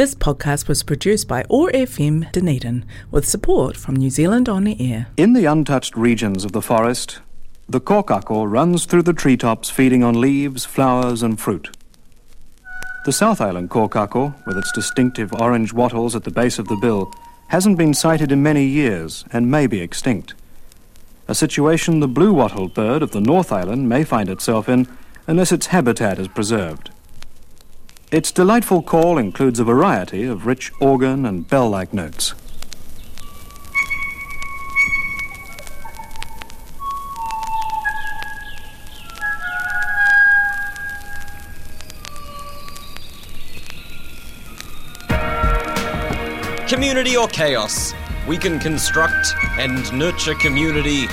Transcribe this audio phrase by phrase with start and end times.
[0.00, 4.74] This podcast was produced by OAR FM Dunedin with support from New Zealand On the
[4.80, 5.08] Air.
[5.18, 7.18] In the untouched regions of the forest,
[7.68, 11.76] the kōkako runs through the treetops feeding on leaves, flowers and fruit.
[13.04, 17.12] The South Island kōkako, with its distinctive orange wattles at the base of the bill,
[17.48, 20.32] hasn't been sighted in many years and may be extinct.
[21.28, 24.88] A situation the blue-wattled bird of the North Island may find itself in
[25.26, 26.88] unless its habitat is preserved.
[28.12, 32.34] Its delightful call includes a variety of rich organ and bell-like notes.
[46.68, 47.94] Community or chaos?
[48.26, 51.04] We can construct and nurture community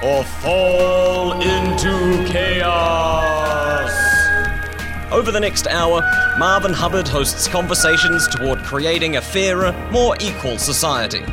[0.00, 3.85] or fall into chaos.
[5.12, 6.02] Over the next hour,
[6.36, 11.24] Marvin Hubbard hosts conversations toward creating a fairer, more equal society.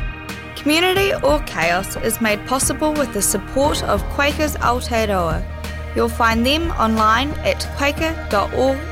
[0.54, 5.44] Community or Chaos is made possible with the support of Quakers Aotearoa.
[5.96, 8.84] You'll find them online at quaker.org.nz.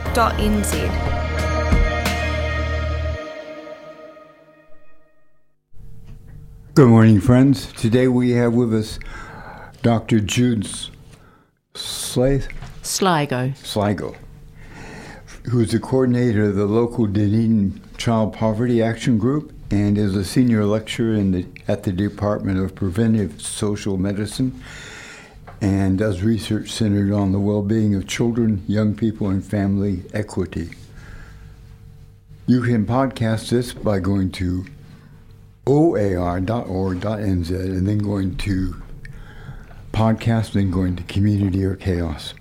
[6.74, 7.72] Good morning, friends.
[7.74, 8.98] Today we have with us
[9.82, 10.18] Dr.
[10.18, 10.66] Jude
[11.74, 12.48] Slaith
[12.82, 13.52] Sligo.
[13.62, 14.16] Sligo,
[15.50, 20.24] who is the coordinator of the local Dunedin Child Poverty Action Group and is a
[20.24, 24.62] senior lecturer the, at the Department of Preventive Social Medicine
[25.60, 30.70] and does research centered on the well-being of children, young people, and family equity.
[32.46, 34.66] You can podcast this by going to
[35.66, 38.82] oar.org.nz and then going to
[39.92, 42.34] podcast, then going to community or chaos.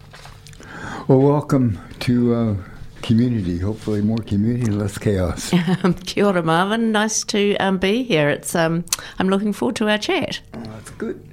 [1.07, 2.55] Well, welcome to uh,
[3.01, 3.57] community.
[3.57, 5.53] Hopefully, more community, less chaos.
[5.83, 6.91] Um, kia ora, Marvin.
[6.91, 8.29] Nice to um, be here.
[8.29, 8.85] It's um,
[9.19, 10.41] I'm looking forward to our chat.
[10.53, 11.27] Oh, that's good.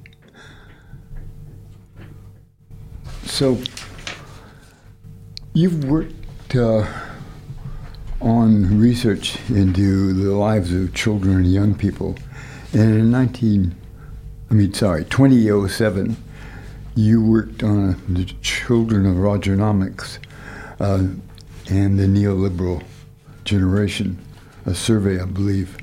[3.24, 3.58] So,
[5.52, 6.86] you've worked uh,
[8.20, 12.16] on research into the lives of children and young people,
[12.72, 13.74] and in 19,
[14.50, 16.16] I mean, sorry, 2007,
[16.94, 20.18] you worked on the children of Rogernomics
[20.80, 21.06] uh,
[21.68, 22.82] and the neoliberal
[23.44, 24.18] generation,
[24.66, 25.76] a survey, I believe.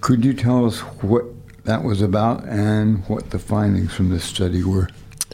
[0.00, 1.24] Could you tell us what
[1.64, 4.88] that was about and what the findings from this study were?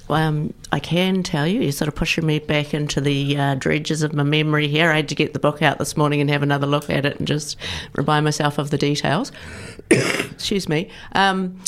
[0.08, 4.02] Um, I can tell you, you're sort of pushing me back into the uh, dredges
[4.02, 4.90] of my memory here.
[4.90, 7.18] I had to get the book out this morning and have another look at it
[7.18, 7.56] and just
[7.94, 9.32] remind myself of the details.
[9.90, 10.90] Excuse me.
[11.12, 11.58] Um,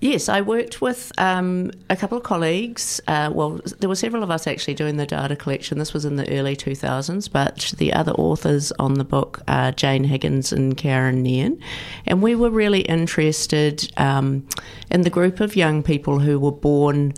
[0.00, 3.00] yes, I worked with um, a couple of colleagues.
[3.06, 5.78] Uh, well, there were several of us actually doing the data collection.
[5.78, 10.04] This was in the early 2000s, but the other authors on the book are Jane
[10.04, 11.60] Higgins and Karen Nairn.
[12.06, 14.46] And we were really interested um,
[14.90, 17.14] in the group of young people who were born.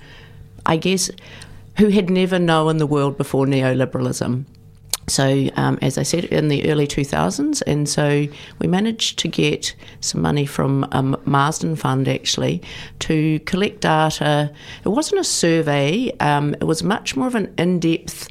[0.67, 1.11] I guess,
[1.79, 4.45] who had never known the world before neoliberalism.
[5.09, 8.27] So, um, as I said, in the early 2000s, and so
[8.61, 12.63] we managed to get some money from um, Marsden Fund actually
[13.01, 14.53] to collect data.
[14.85, 18.29] It wasn't a survey, um, it was much more of an in depth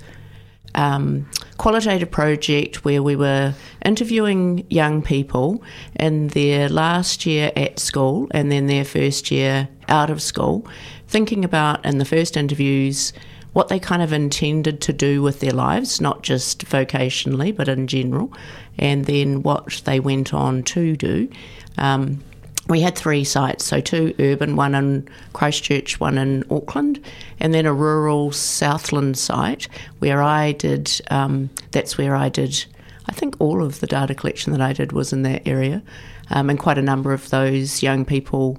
[0.73, 3.53] um, qualitative project where we were
[3.83, 5.61] interviewing young people
[5.99, 10.65] in their last year at school and then their first year out of school,
[11.11, 13.11] thinking about in the first interviews
[13.51, 17.85] what they kind of intended to do with their lives, not just vocationally, but in
[17.85, 18.31] general,
[18.79, 21.29] and then what they went on to do.
[21.77, 22.23] Um,
[22.69, 27.03] we had three sites, so two urban, one in Christchurch, one in Auckland,
[27.41, 29.67] and then a rural Southland site
[29.99, 32.65] where I did, um, that's where I did,
[33.09, 35.83] I think all of the data collection that I did was in that area.
[36.29, 38.57] Um, and quite a number of those young people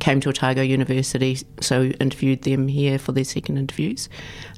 [0.00, 4.08] came to Otago University, so interviewed them here for their second interviews.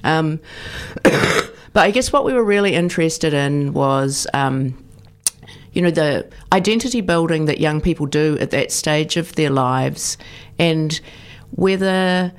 [0.05, 0.41] Um,
[1.03, 4.83] but I guess what we were really interested in was um,
[5.73, 10.19] you know, the identity building that young people do at that stage of their lives,
[10.59, 11.01] and
[11.51, 12.33] whether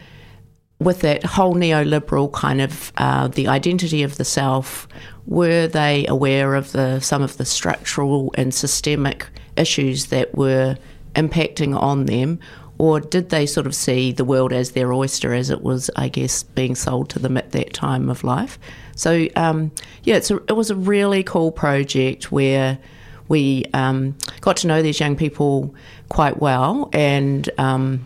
[0.80, 4.88] with that whole neoliberal kind of uh, the identity of the self,
[5.26, 10.78] were they aware of the some of the structural and systemic issues that were
[11.16, 12.40] impacting on them,
[12.84, 16.10] or did they sort of see the world as their oyster, as it was, I
[16.10, 18.60] guess, being sold to them at that time of life?
[18.94, 19.72] So, um,
[20.04, 22.78] yeah, a, it was a really cool project where
[23.30, 25.74] we um, got to know these young people
[26.10, 28.06] quite well, and um,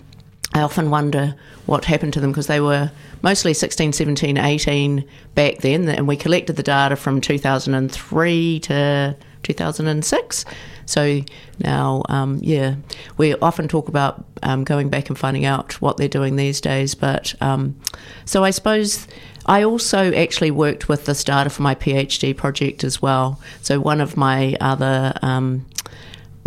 [0.53, 1.33] I often wonder
[1.65, 2.91] what happened to them because they were
[3.23, 5.03] mostly 16, 17, 18
[5.33, 9.15] back then, and we collected the data from 2003 to
[9.47, 10.45] 2006.
[10.85, 11.21] So
[11.59, 12.75] now, um, yeah,
[13.17, 16.95] we often talk about um, going back and finding out what they're doing these days.
[16.95, 17.79] But um,
[18.25, 19.07] so I suppose
[19.45, 23.39] I also actually worked with the starter for my PhD project as well.
[23.61, 25.65] So one of my other um,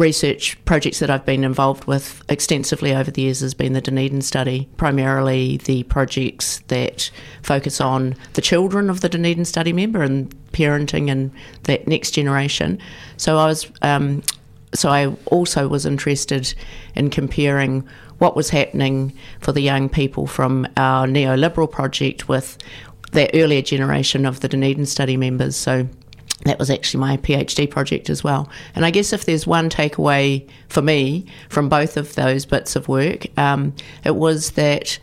[0.00, 4.22] research projects that I've been involved with extensively over the years has been the Dunedin
[4.22, 7.10] study, primarily the projects that
[7.42, 11.30] focus on the children of the Dunedin study member and parenting and
[11.64, 12.78] that next generation.
[13.18, 14.22] So I was, um,
[14.72, 16.54] so I also was interested
[16.94, 17.86] in comparing
[18.18, 22.56] what was happening for the young people from our neoliberal project with
[23.12, 25.56] that earlier generation of the Dunedin study members.
[25.56, 25.88] So
[26.44, 28.48] that was actually my PhD project as well.
[28.74, 32.88] And I guess if there's one takeaway for me from both of those bits of
[32.88, 34.98] work, um, it was that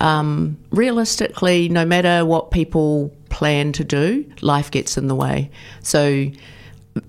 [0.00, 5.50] um, realistically, no matter what people plan to do, life gets in the way.
[5.82, 6.30] So,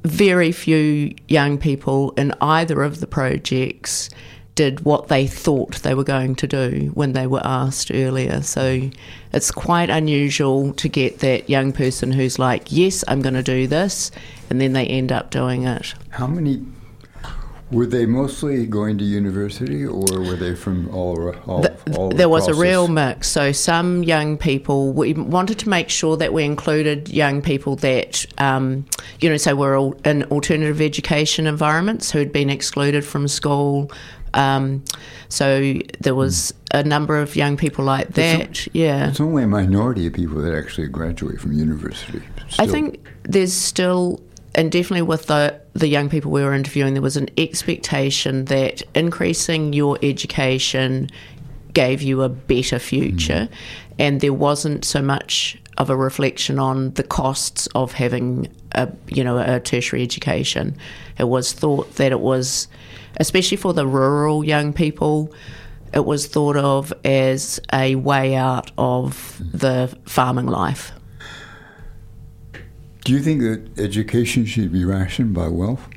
[0.03, 4.09] very few young people in either of the projects
[4.55, 8.41] did what they thought they were going to do when they were asked earlier.
[8.41, 8.89] So
[9.31, 13.67] it's quite unusual to get that young person who's like, yes, I'm going to do
[13.67, 14.11] this,
[14.49, 15.93] and then they end up doing it.
[16.09, 16.65] How many
[17.71, 21.33] were they mostly going to university, or were they from all?
[21.47, 23.29] all, the, all there was a real mix.
[23.29, 28.25] So some young people, we wanted to make sure that we included young people that,
[28.39, 28.85] um,
[29.21, 33.89] you know, so were all in alternative education environments who had been excluded from school,
[34.33, 34.83] um,
[35.29, 38.41] so there was a number of young people like that.
[38.41, 42.21] It's, yeah, it's only a minority of people that actually graduate from university.
[42.49, 42.65] Still.
[42.65, 44.21] I think there's still,
[44.55, 48.83] and definitely with the the young people we were interviewing, there was an expectation that
[48.93, 51.09] increasing your education
[51.73, 53.55] gave you a better future, mm.
[53.99, 59.23] and there wasn't so much of a reflection on the costs of having a you
[59.23, 60.77] know a tertiary education.
[61.17, 62.67] It was thought that it was
[63.17, 65.33] especially for the rural young people,
[65.93, 70.91] it was thought of as a way out of the farming life.
[73.03, 75.87] Do you think that education should be rationed by wealth?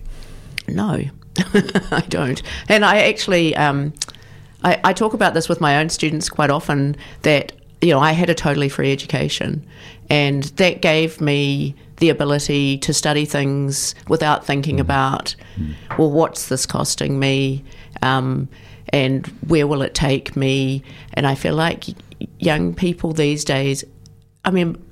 [0.67, 1.03] No,
[1.39, 2.43] I don't.
[2.69, 3.93] And I actually, um,
[4.63, 7.53] I, I talk about this with my own students quite often that,
[7.85, 9.65] you know, I had a totally free education
[10.11, 14.81] and that gave me the ability to study things without thinking mm.
[14.81, 15.37] about,
[15.99, 17.65] well, what's this costing me?
[18.03, 18.49] Um,
[18.89, 20.83] and where will it take me?
[21.15, 21.85] And I feel like
[22.39, 23.85] young people these days,
[24.45, 24.83] I mean,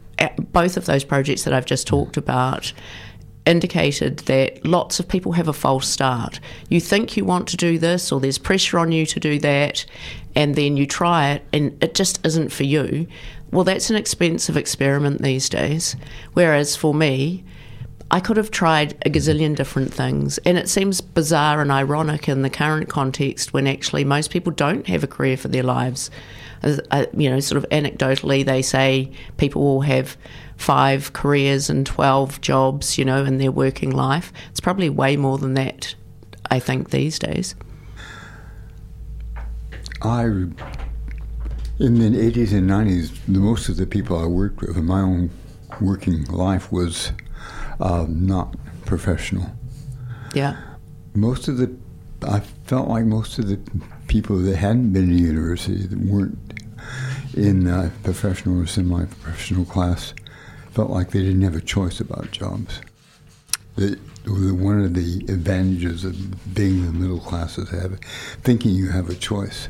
[0.52, 2.72] both of those projects that I've just talked about
[3.44, 6.40] indicated that lots of people have a false start.
[6.68, 9.84] You think you want to do this, or there's pressure on you to do that,
[10.34, 13.06] and then you try it, and it just isn't for you.
[13.50, 15.96] Well, that's an expensive experiment these days.
[16.32, 17.44] Whereas for me,
[18.10, 20.38] I could have tried a gazillion different things.
[20.38, 24.86] And it seems bizarre and ironic in the current context when actually most people don't
[24.86, 26.10] have a career for their lives.
[26.62, 30.16] Uh, you know, sort of anecdotally, they say people will have
[30.62, 34.32] five careers and 12 jobs, you know, in their working life.
[34.50, 35.94] It's probably way more than that,
[36.50, 37.56] I think, these days.
[40.02, 40.52] I in
[41.98, 45.30] the 80s and 90s, the most of the people I worked with in my own
[45.80, 47.10] working life was
[47.80, 48.54] uh, not
[48.86, 49.50] professional.
[50.32, 50.56] Yeah.
[51.14, 51.74] Most of the,
[52.22, 53.58] I felt like most of the
[54.06, 56.38] people that hadn't been to university, that weren't
[57.34, 60.14] in uh, professional or semi-professional class,
[60.72, 62.80] felt like they didn't have a choice about jobs.
[63.76, 67.98] That one of the advantages of being in the middle class is have,
[68.42, 69.68] thinking you have a choice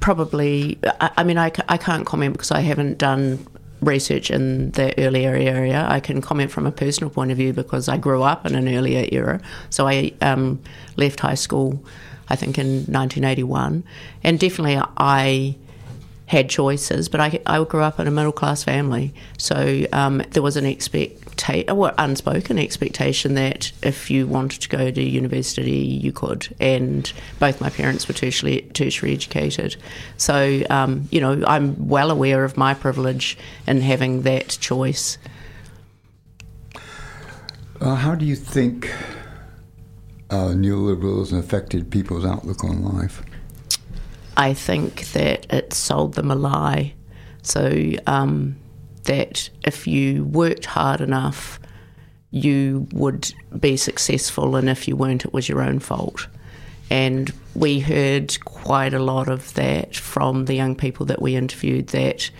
[0.00, 3.44] probably, I, I mean, I, I can't comment because I haven't done
[3.80, 5.84] research in the earlier area.
[5.88, 8.68] I can comment from a personal point of view because I grew up in an
[8.68, 9.40] earlier era.
[9.70, 10.62] So I um,
[10.96, 11.84] left high school,
[12.28, 13.84] I think, in 1981.
[14.22, 15.56] And definitely I
[16.26, 19.14] had choices, but I, I grew up in a middle class family.
[19.38, 24.90] So um, there was an expectation, or unspoken expectation that if you wanted to go
[24.90, 26.48] to university, you could.
[26.58, 29.76] And both my parents were tertiary, tertiary educated.
[30.16, 35.18] So, um, you know, I'm well aware of my privilege in having that choice.
[37.80, 38.90] Uh, how do you think
[40.30, 43.22] uh, neoliberalism affected people's outlook on life?
[44.36, 46.94] I think that it sold them a lie.
[47.42, 48.56] So um,
[49.04, 51.60] that if you worked hard enough,
[52.30, 56.26] you would be successful, and if you weren't, it was your own fault.
[56.90, 61.88] And we heard quite a lot of that from the young people that we interviewed.
[61.88, 62.30] That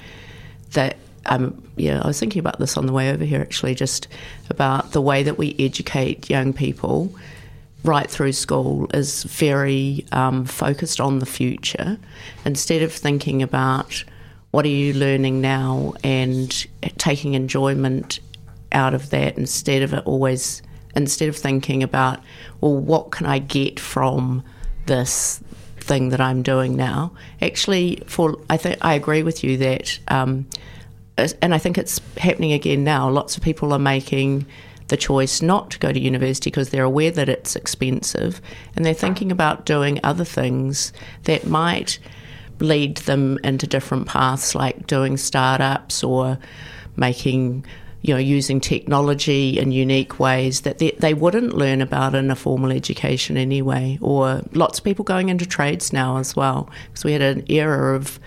[0.73, 4.09] that um, yeah, I was thinking about this on the way over here actually, just
[4.51, 7.15] about the way that we educate young people
[7.85, 11.99] right through school is very um, focused on the future.
[12.45, 14.05] Instead of thinking about
[14.51, 16.67] what are you learning now and
[16.99, 18.21] taking enjoyment
[18.73, 20.63] out of that instead of always
[20.95, 22.21] instead of thinking about
[22.61, 24.43] well what can I get from
[24.87, 25.41] this
[25.79, 27.13] thing that I'm doing now?
[27.41, 30.47] Actually for I think I agree with you that um,
[31.17, 33.09] and I think it's happening again now.
[33.09, 34.47] Lots of people are making
[34.89, 38.41] the choice not to go to university because they're aware that it's expensive
[38.75, 40.93] and they're thinking about doing other things
[41.25, 41.99] that might
[42.61, 46.39] lead them into different paths like doing startups or
[46.97, 47.65] making
[48.03, 52.37] you know using technology in unique ways that they, they wouldn't learn about in a
[52.37, 56.71] formal education anyway or lots of people going into trades now as well.
[56.87, 58.21] Because we had an era of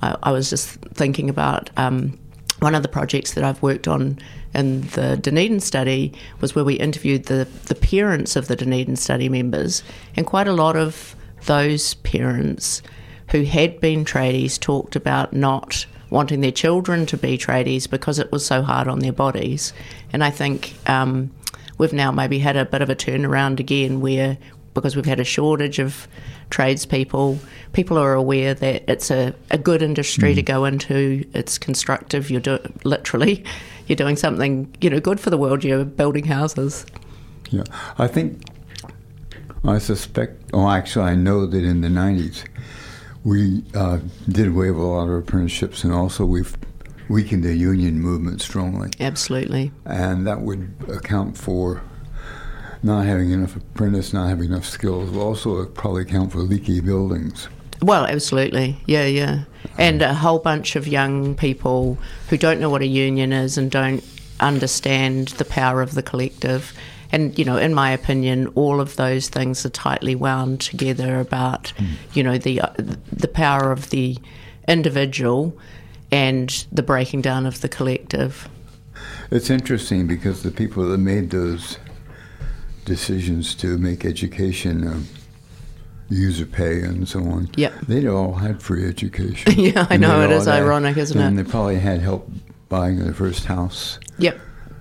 [0.00, 2.18] I, I was just thinking about um,
[2.60, 4.18] one of the projects that I've worked on
[4.56, 9.28] in the Dunedin study was where we interviewed the, the parents of the Dunedin study
[9.28, 9.82] members,
[10.16, 12.82] and quite a lot of those parents
[13.30, 18.30] who had been tradies talked about not wanting their children to be tradies because it
[18.30, 19.72] was so hard on their bodies.
[20.12, 21.30] And I think um,
[21.78, 24.38] we've now maybe had a bit of a turnaround again where
[24.74, 26.06] because we've had a shortage of
[26.50, 27.38] tradespeople.
[27.72, 30.36] People are aware that it's a, a good industry mm.
[30.36, 31.24] to go into.
[31.32, 32.30] It's constructive.
[32.30, 33.42] You're do, literally
[33.86, 35.64] you're doing something you know good for the world.
[35.64, 36.86] You're building houses.
[37.50, 37.64] Yeah,
[37.98, 38.42] I think
[39.64, 40.50] I suspect.
[40.52, 42.44] Oh, actually, I know that in the '90s
[43.24, 46.56] we uh, did away with a lot of apprenticeships, and also we've
[47.08, 48.90] weakened the union movement strongly.
[49.00, 51.82] Absolutely, and that would account for
[52.82, 57.48] not having enough apprentice, not having enough skills, will also probably account for leaky buildings.
[57.82, 58.78] Well, absolutely.
[58.86, 59.44] Yeah, yeah.
[59.78, 63.70] And a whole bunch of young people who don't know what a union is and
[63.70, 64.02] don't
[64.40, 66.72] understand the power of the collective.
[67.12, 71.72] And, you know, in my opinion, all of those things are tightly wound together about,
[71.76, 71.94] mm.
[72.14, 72.72] you know, the, uh,
[73.12, 74.18] the power of the
[74.66, 75.56] individual
[76.10, 78.48] and the breaking down of the collective.
[79.30, 81.78] It's interesting because the people that made those
[82.84, 85.06] decisions to make education um,
[86.08, 87.50] user pay and so on.
[87.56, 89.52] Yeah, They'd all had free education.
[89.56, 91.28] yeah, I know it is ironic, isn't and it?
[91.28, 92.28] And they probably had help
[92.68, 93.98] buying their first house.
[94.18, 94.38] Yep.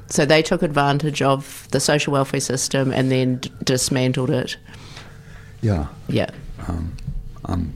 [0.07, 4.57] So they took advantage of the social welfare system and then d- dismantled it.
[5.61, 5.87] Yeah.
[6.07, 6.29] Yeah.
[6.67, 6.95] Um,
[7.45, 7.73] I'm,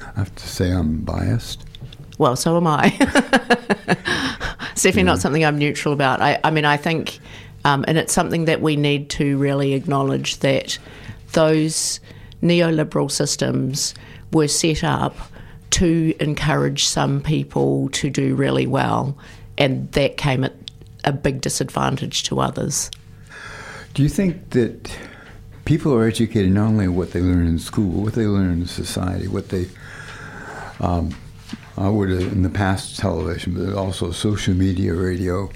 [0.00, 1.64] I have to say I'm biased.
[2.18, 2.86] Well, so am I.
[4.72, 5.02] it's definitely yeah.
[5.02, 6.20] not something I'm neutral about.
[6.20, 7.20] I, I mean, I think
[7.64, 10.78] um, and it's something that we need to really acknowledge that
[11.32, 12.00] those
[12.42, 13.94] neoliberal systems
[14.32, 15.16] were set up
[15.70, 19.16] to encourage some people to do really well,
[19.56, 20.54] and that came at
[21.04, 22.90] a big disadvantage to others.
[23.94, 24.96] Do you think that
[25.64, 29.28] people are educated not only what they learn in school, what they learn in society,
[29.28, 29.66] what they
[30.80, 31.14] um,
[31.76, 35.50] I would in the past television, but also social media, radio,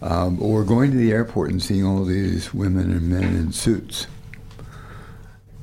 [0.00, 4.06] um, or going to the airport and seeing all these women and men in suits.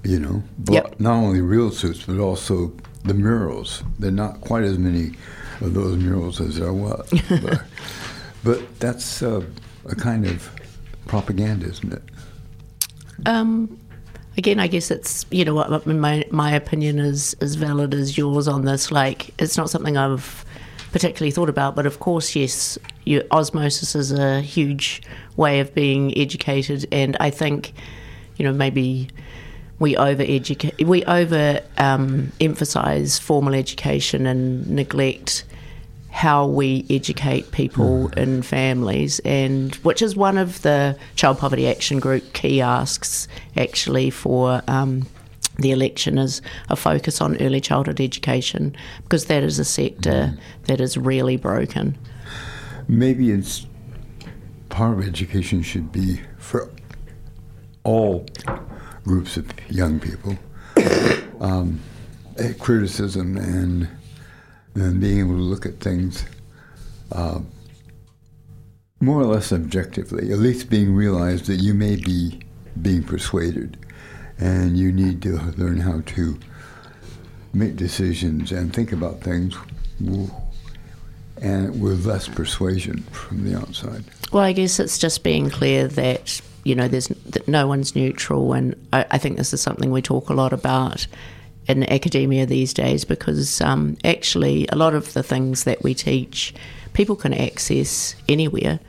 [0.04, 1.00] You know, yep.
[1.00, 2.72] not only real suits, but also
[3.04, 3.84] the murals.
[4.00, 5.16] There are not quite as many
[5.62, 7.10] of those murals as there was.
[7.42, 7.64] but,
[8.44, 9.42] but, that's uh,
[9.86, 10.50] a kind of
[11.06, 12.04] propaganda, isn't it?
[13.26, 13.78] Um,
[14.38, 18.48] again, I guess it's you know what my my opinion is as valid as yours
[18.48, 18.92] on this.
[18.92, 20.46] Like, it's not something I've
[20.92, 21.76] particularly thought about.
[21.76, 25.02] But of course, yes, you, osmosis is a huge
[25.38, 27.74] way of being educated, and I think,
[28.38, 29.10] you know, maybe
[29.80, 35.46] we over educate, we over um, emphasize formal education and neglect
[36.12, 42.00] how we educate people in families, and which is one of the Child Poverty Action
[42.00, 44.62] Group key asks actually for.
[44.68, 45.08] Um,
[45.58, 50.40] the election is a focus on early childhood education because that is a sector mm.
[50.68, 51.98] that is really broken.
[52.88, 53.68] Maybe it's
[54.70, 56.72] part of education should be for
[57.84, 58.26] all
[59.04, 60.38] groups of young people.
[61.42, 61.80] um,
[62.60, 63.88] criticism and
[64.76, 66.26] and being able to look at things
[67.12, 67.40] uh,
[69.02, 72.40] more or less objectively, at least being realized that you may be
[72.82, 73.78] being persuaded
[74.38, 76.40] and you need to learn how to
[77.54, 79.58] make decisions and think about things
[81.42, 84.04] and with less persuasion from the outside.
[84.32, 87.12] Well, I guess it's just being clear that you know there's
[87.48, 91.08] no one's neutral, and I, I think this is something we talk a lot about
[91.68, 96.54] in academia these days because um, actually a lot of the things that we teach
[96.94, 98.80] people can access anywhere.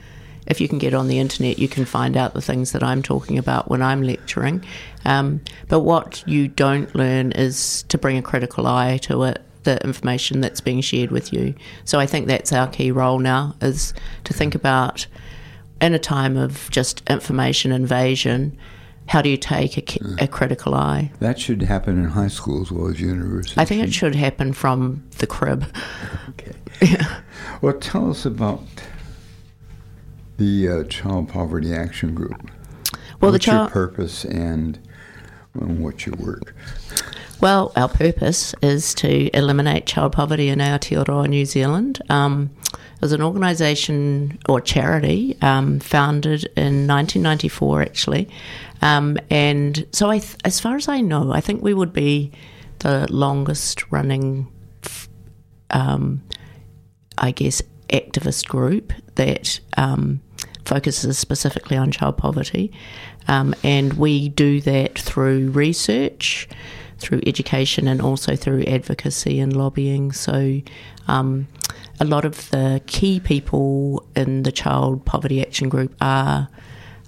[0.46, 3.02] If you can get on the internet, you can find out the things that I'm
[3.02, 4.64] talking about when I'm lecturing.
[5.04, 9.80] Um, but what you don't learn is to bring a critical eye to it, the
[9.84, 11.54] information that's being shared with you.
[11.84, 13.92] So I think that's our key role now is
[14.24, 15.06] to think about
[15.80, 18.56] in a time of just information invasion,
[19.06, 21.10] how do you take a, a, critical eye?
[21.18, 23.58] That should happen in high school as well as universities.
[23.58, 25.64] I think it should happen from the crib.
[26.30, 26.52] okay.
[26.82, 27.20] Yeah.
[27.60, 28.62] Well, tell us about
[30.38, 32.50] the uh, Child Poverty Action Group.
[33.20, 34.78] Well, what's the child your purpose and,
[35.52, 36.54] and what's your work?
[37.40, 42.00] Well, our purpose is to eliminate child poverty in Aotearoa, New Zealand.
[42.08, 48.28] Um, it was an organisation or charity um, founded in 1994, actually.
[48.82, 52.32] Um, and so, th- as far as I know, I think we would be
[52.80, 54.50] the longest running,
[55.70, 56.22] um,
[57.18, 60.20] I guess, activist group that um,
[60.64, 62.72] focuses specifically on child poverty.
[63.28, 66.48] Um, and we do that through research
[67.00, 70.12] through education and also through advocacy and lobbying.
[70.12, 70.60] So,
[71.08, 71.48] um,
[72.00, 76.48] a lot of the key people in the Child Poverty Action Group are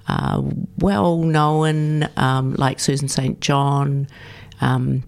[0.07, 0.41] uh,
[0.77, 3.39] well known, um, like Susan St.
[3.39, 4.07] John,
[4.61, 5.03] um,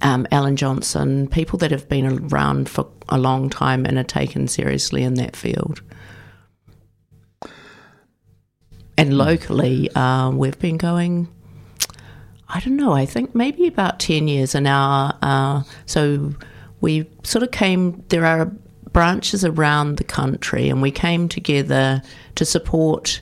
[0.00, 4.48] um, Alan Johnson, people that have been around for a long time and are taken
[4.48, 5.82] seriously in that field.
[8.96, 11.28] And locally, uh, we've been going
[12.54, 14.54] I don't know, I think maybe about 10 years.
[14.54, 16.34] And now, uh, so
[16.82, 18.52] we sort of came, there are
[18.92, 22.02] branches around the country, and we came together
[22.34, 23.20] to support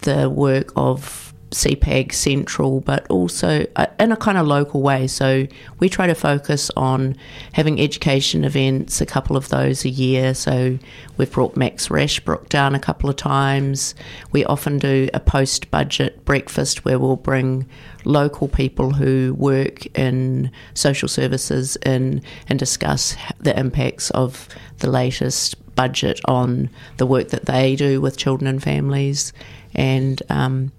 [0.00, 5.06] the work of CPAG Central, but also uh, in a kind of local way.
[5.06, 5.46] So
[5.78, 7.16] we try to focus on
[7.52, 10.34] having education events, a couple of those a year.
[10.34, 10.78] So
[11.16, 13.94] we've brought Max Rashbrooke down a couple of times.
[14.32, 17.66] We often do a post budget breakfast where we'll bring
[18.04, 25.56] local people who work in social services in and discuss the impacts of the latest
[25.74, 29.32] budget on the work that they do with children and families.
[29.74, 30.72] And um,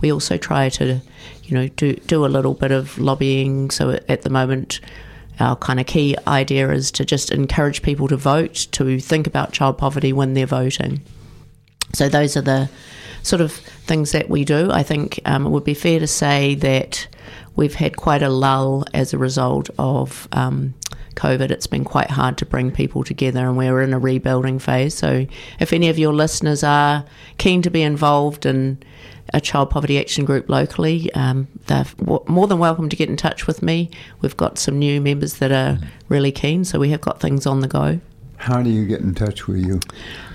[0.00, 1.00] we also try to,
[1.44, 3.70] you know, do do a little bit of lobbying.
[3.70, 4.80] So at the moment,
[5.40, 9.52] our kind of key idea is to just encourage people to vote, to think about
[9.52, 11.02] child poverty when they're voting.
[11.92, 12.70] So those are the
[13.22, 14.70] sort of things that we do.
[14.70, 17.06] I think um, it would be fair to say that
[17.54, 20.74] we've had quite a lull as a result of um,
[21.14, 21.50] COVID.
[21.50, 24.94] It's been quite hard to bring people together, and we're in a rebuilding phase.
[24.94, 25.26] So,
[25.60, 27.04] if any of your listeners are
[27.38, 28.82] keen to be involved in
[29.34, 31.86] a child poverty action group locally, um, they're
[32.26, 33.90] more than welcome to get in touch with me.
[34.20, 35.78] We've got some new members that are
[36.08, 38.00] really keen, so we have got things on the go.
[38.42, 39.78] How do you get in touch with you?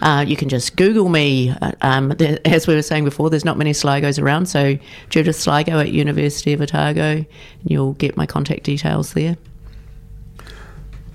[0.01, 1.49] Uh, you can just Google me.
[1.49, 2.13] Uh, um,
[2.45, 4.77] as we were saying before, there's not many Sligos around, so
[5.09, 7.27] Judith Sligo at University of Otago, and
[7.65, 9.35] you'll get my contact details there.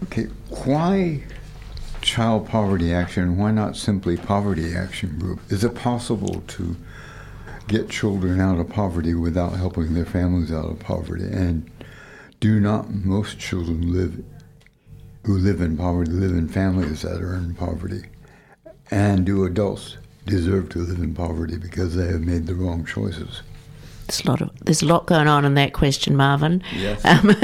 [0.02, 0.24] Okay,
[0.66, 1.22] why
[2.02, 3.38] child poverty action?
[3.38, 5.40] Why not simply poverty action group?
[5.50, 6.76] Is it possible to
[7.68, 11.24] get children out of poverty without helping their families out of poverty?
[11.24, 11.70] And
[12.40, 14.22] do not most children live
[15.24, 18.04] who live in poverty live in families that are in poverty?
[18.90, 23.42] And do adults deserve to live in poverty because they have made the wrong choices?
[24.06, 26.62] There's a lot of there's a lot going on in that question, Marvin.
[26.74, 27.02] Yes.
[27.12, 27.34] Um,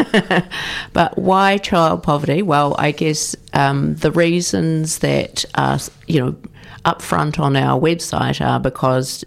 [0.92, 2.42] but why child poverty?
[2.42, 6.36] Well, I guess um, the reasons that are you know
[6.84, 9.24] up front on our website are because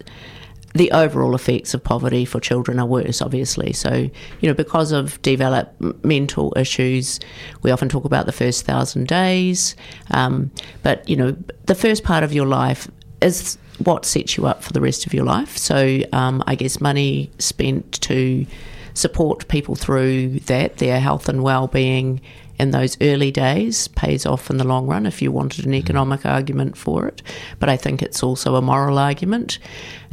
[0.74, 3.72] the overall effects of poverty for children are worse, obviously.
[3.72, 7.20] So, you know, because of developmental issues,
[7.62, 9.76] we often talk about the first thousand days.
[10.10, 10.50] Um,
[10.82, 12.88] but, you know, the first part of your life
[13.20, 15.56] is what sets you up for the rest of your life.
[15.58, 18.46] So, um, I guess money spent to
[18.94, 22.20] support people through that, their health and well-being
[22.62, 26.24] in those early days pays off in the long run if you wanted an economic
[26.24, 27.20] argument for it.
[27.58, 29.58] But I think it's also a moral argument.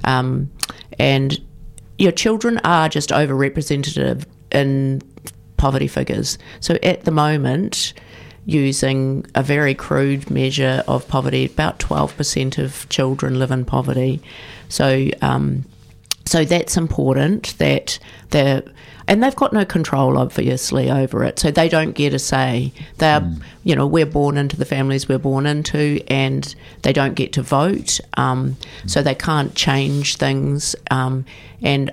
[0.03, 0.49] Um,
[0.97, 1.39] and
[1.99, 5.01] your children are just overrepresented in
[5.57, 6.39] poverty figures.
[6.59, 7.93] So at the moment,
[8.45, 14.23] using a very crude measure of poverty, about 12% of children live in poverty.
[14.69, 15.65] So, um,
[16.25, 17.99] so that's important that
[18.31, 18.63] they're
[19.10, 21.39] and they've got no control, obviously, over it.
[21.39, 22.72] So they don't get a say.
[23.00, 23.41] They're, mm.
[23.63, 27.41] you know, we're born into the families we're born into, and they don't get to
[27.41, 28.00] vote.
[28.17, 30.76] Um, so they can't change things.
[30.91, 31.26] Um,
[31.63, 31.89] and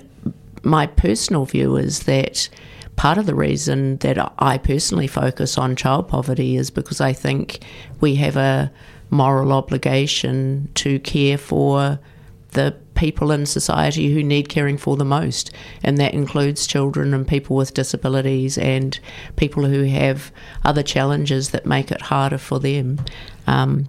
[0.61, 2.49] my personal view is that
[2.97, 7.61] part of the reason that I personally focus on child poverty is because I think
[7.99, 8.71] we have a
[9.09, 11.97] moral obligation to care for
[12.51, 15.51] the people in society who need caring for the most.
[15.83, 18.99] And that includes children and people with disabilities and
[19.37, 20.31] people who have
[20.65, 22.99] other challenges that make it harder for them.
[23.45, 23.87] Um,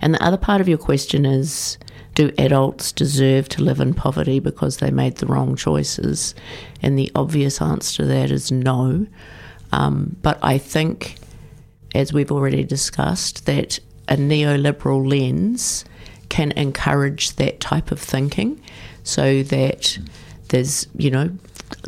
[0.00, 1.78] and the other part of your question is
[2.14, 6.34] do adults deserve to live in poverty because they made the wrong choices?
[6.82, 9.06] And the obvious answer to that is no.
[9.72, 11.16] Um, but I think,
[11.94, 15.84] as we've already discussed, that a neoliberal lens
[16.36, 18.60] can encourage that type of thinking
[19.04, 19.98] so that
[20.50, 21.30] there's, you know,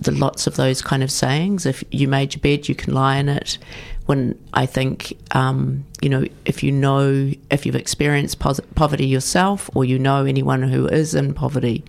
[0.01, 1.67] the lots of those kind of sayings.
[1.67, 3.59] If you made your bed, you can lie in it.
[4.07, 9.69] When I think, um, you know, if you know, if you've experienced pos- poverty yourself
[9.75, 11.85] or you know anyone who is in poverty,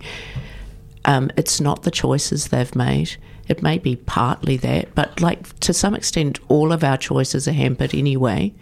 [1.06, 3.16] um, it's not the choices they've made.
[3.48, 7.52] It may be partly that, but like to some extent, all of our choices are
[7.52, 8.52] hampered anyway.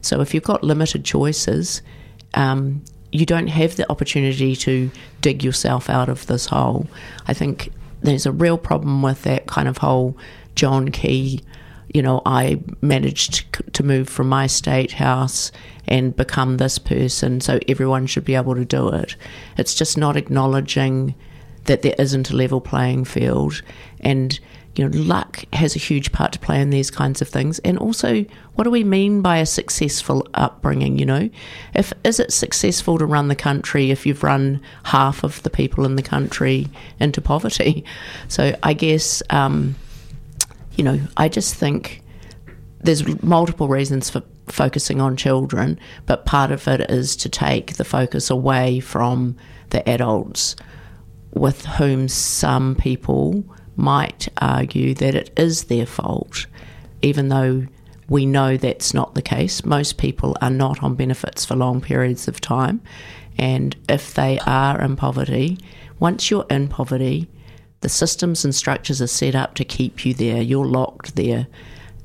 [0.00, 1.82] So if you've got limited choices,
[2.34, 2.82] um,
[3.14, 6.88] you don't have the opportunity to dig yourself out of this hole.
[7.28, 7.70] I think
[8.02, 10.18] there's a real problem with that kind of whole
[10.56, 11.40] John Key.
[11.94, 15.52] You know, I managed to move from my state house
[15.86, 19.14] and become this person, so everyone should be able to do it.
[19.56, 21.14] It's just not acknowledging
[21.66, 23.62] that there isn't a level playing field
[24.00, 24.40] and
[24.76, 27.60] you know, luck has a huge part to play in these kinds of things.
[27.60, 30.98] And also, what do we mean by a successful upbringing?
[30.98, 31.30] You know,
[31.74, 35.84] if is it successful to run the country if you've run half of the people
[35.84, 37.84] in the country into poverty?
[38.28, 39.76] So I guess, um,
[40.76, 42.02] you know, I just think
[42.80, 47.84] there's multiple reasons for focusing on children, but part of it is to take the
[47.84, 49.36] focus away from
[49.70, 50.56] the adults
[51.32, 53.44] with whom some people
[53.76, 56.46] might argue that it is their fault,
[57.02, 57.66] even though
[58.08, 59.64] we know that's not the case.
[59.64, 62.80] Most people are not on benefits for long periods of time.
[63.38, 65.58] And if they are in poverty,
[65.98, 67.28] once you're in poverty,
[67.80, 70.40] the systems and structures are set up to keep you there.
[70.40, 71.46] You're locked there.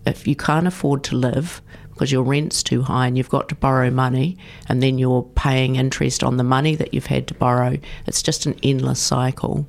[0.05, 3.55] If you can't afford to live because your rent's too high and you've got to
[3.55, 4.37] borrow money
[4.69, 7.77] and then you're paying interest on the money that you've had to borrow,
[8.07, 9.67] it's just an endless cycle.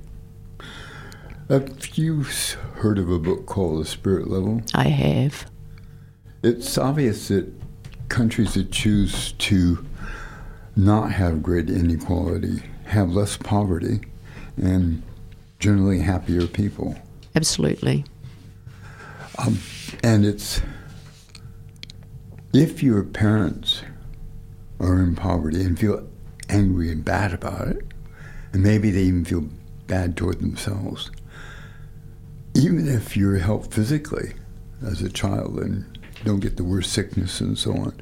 [1.51, 2.23] Have you
[2.77, 4.63] heard of a book called The Spirit Level?
[4.73, 5.51] I have.
[6.45, 7.53] It's obvious that
[8.09, 9.85] countries that choose to
[10.77, 14.01] not have great inequality have less poverty
[14.63, 15.03] and
[15.59, 16.97] generally happier people.
[17.35, 18.05] Absolutely.
[19.37, 19.59] Um,
[20.05, 20.63] and it's
[22.53, 23.83] if your parents
[24.79, 26.09] are in poverty and feel
[26.49, 27.85] angry and bad about it,
[28.53, 29.49] and maybe they even feel
[29.89, 31.11] bad toward themselves,
[32.61, 34.35] even if you're helped physically
[34.87, 38.01] as a child and don't get the worst sickness and so on,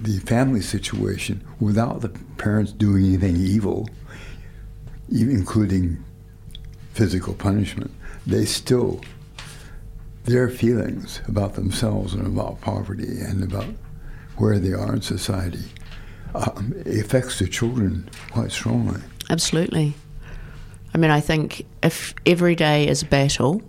[0.00, 3.88] the family situation without the parents doing anything evil,
[5.10, 6.02] even including
[6.94, 7.90] physical punishment,
[8.26, 9.00] they still
[10.24, 13.66] their feelings about themselves and about poverty and about
[14.38, 15.64] where they are in society
[16.34, 19.00] um, affects the children quite strongly.
[19.30, 19.94] Absolutely.
[20.96, 23.60] I mean, I think if every day is a battle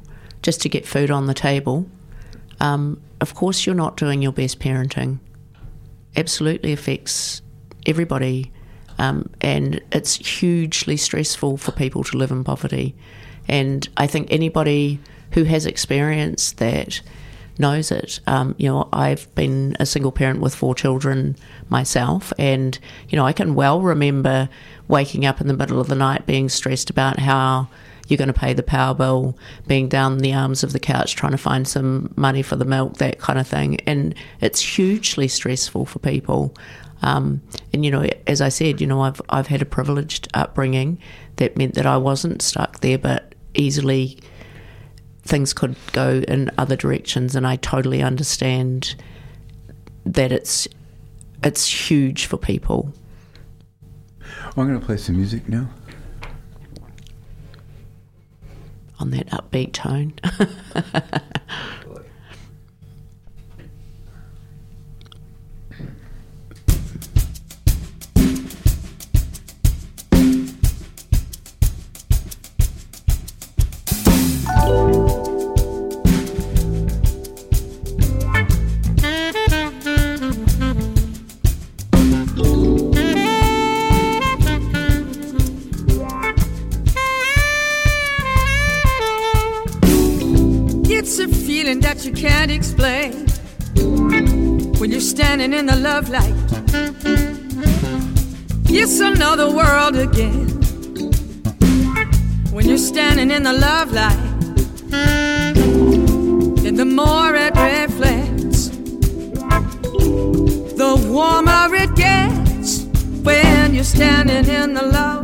[0.44, 1.86] just to get food on the table,
[2.62, 5.20] um, of course you're not doing your best parenting.
[6.16, 7.42] Absolutely affects
[7.86, 8.54] everybody,
[8.98, 12.96] um, and it's hugely stressful for people to live in poverty.
[13.50, 14.98] And I think anybody
[15.32, 17.02] who has experienced that
[17.60, 18.20] knows it.
[18.28, 21.36] Um, you know, I've been a single parent with four children
[21.70, 22.78] myself, and
[23.10, 24.50] you know, I can well remember
[24.88, 27.68] waking up in the middle of the night being stressed about how
[28.08, 31.34] you're going to pay the power bill, being down the arms of the couch trying
[31.34, 33.80] to find some money for the milk, that kind of thing.
[33.82, 36.56] And it's hugely stressful for people.
[37.02, 37.42] Um,
[37.74, 41.00] and you know, as I said, you know, I've I've had a privileged upbringing
[41.36, 44.20] that meant that I wasn't stuck there, but easily
[45.28, 47.36] things could go in other directions.
[47.36, 48.96] And I totally understand
[50.06, 50.68] that it's
[51.44, 52.92] it's huge for people.
[54.56, 55.70] I'm going to play some music now.
[59.00, 60.14] On that upbeat tone.
[92.08, 93.28] you can't explain.
[94.80, 96.34] when you're standing in the love light.
[98.70, 100.48] It's another world again
[102.54, 104.26] when you're standing in the love light.
[106.66, 108.70] And the more it reflects,
[110.82, 112.84] the warmer it gets
[113.24, 115.17] when you're standing in the love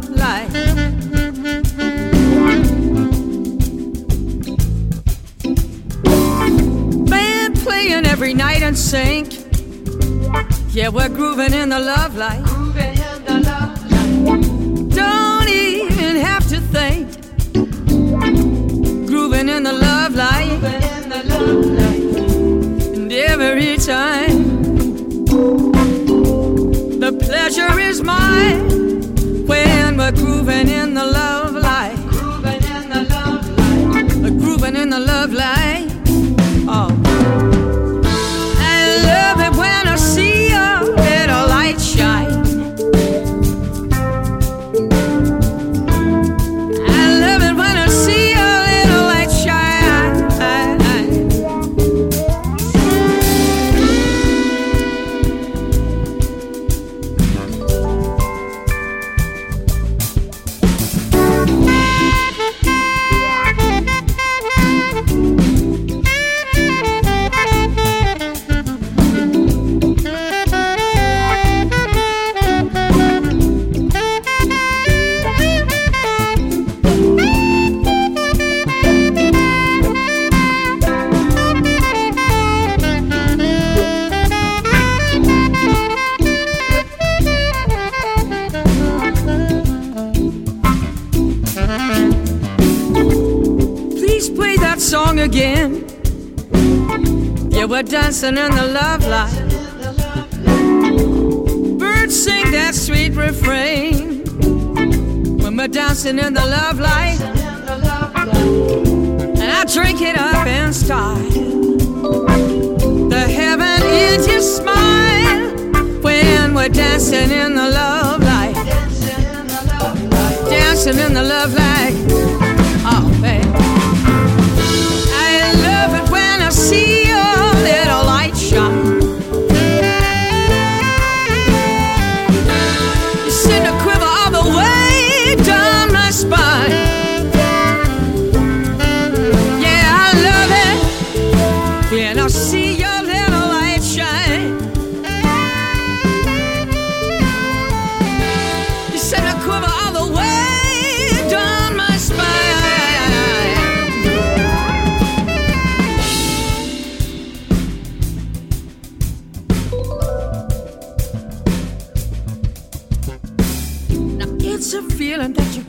[8.74, 9.34] and sync.
[10.74, 12.44] Yeah, we're grooving in the love light.
[14.90, 17.08] Don't even have to think.
[19.08, 20.64] Grooving in the love light.
[22.96, 24.56] And every time
[27.04, 28.70] the pleasure is mine
[29.46, 31.96] when we're grooving in the love light.
[32.10, 34.08] Grooving in the love light.
[34.40, 35.63] Grooving in the love light.
[98.24, 99.50] Dancing in the love light.
[101.78, 104.24] Birds sing that sweet refrain
[105.40, 106.43] when we're dancing in the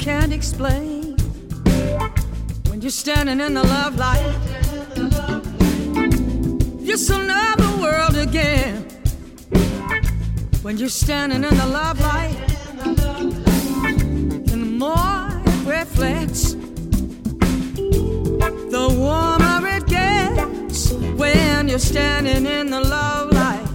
[0.04, 1.16] can't explain
[2.68, 4.36] when you're standing in the love light.
[6.82, 8.82] It's another world again
[10.60, 12.36] when you're standing in the love light.
[14.52, 16.52] And the more it reflects,
[18.76, 23.66] the warmer it gets when you're standing in the love light.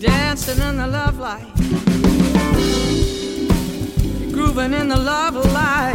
[0.00, 1.57] Dancing in the love light.
[4.48, 5.92] Grooving in the love of light.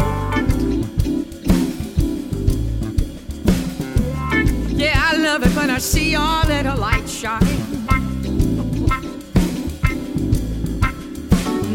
[4.70, 7.42] Yeah, I love it when I see your little light shine.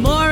[0.00, 0.30] More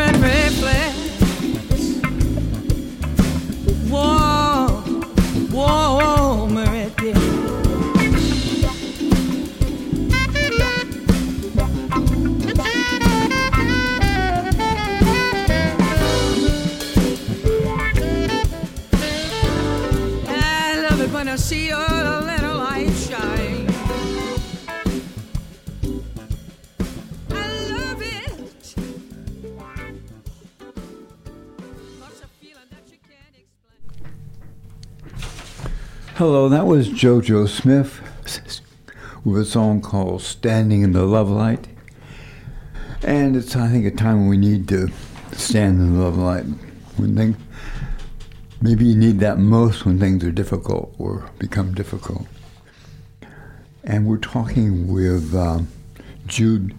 [36.29, 38.01] Hello, that was JoJo Smith
[39.25, 41.69] with a song called Standing in the Love Light.
[43.05, 44.89] And it's, I think, a time when we need to
[45.31, 46.43] stand in the love light.
[46.97, 47.37] When things,
[48.61, 52.27] maybe you need that most when things are difficult or become difficult.
[53.85, 55.69] And we're talking with um,
[56.27, 56.75] Jude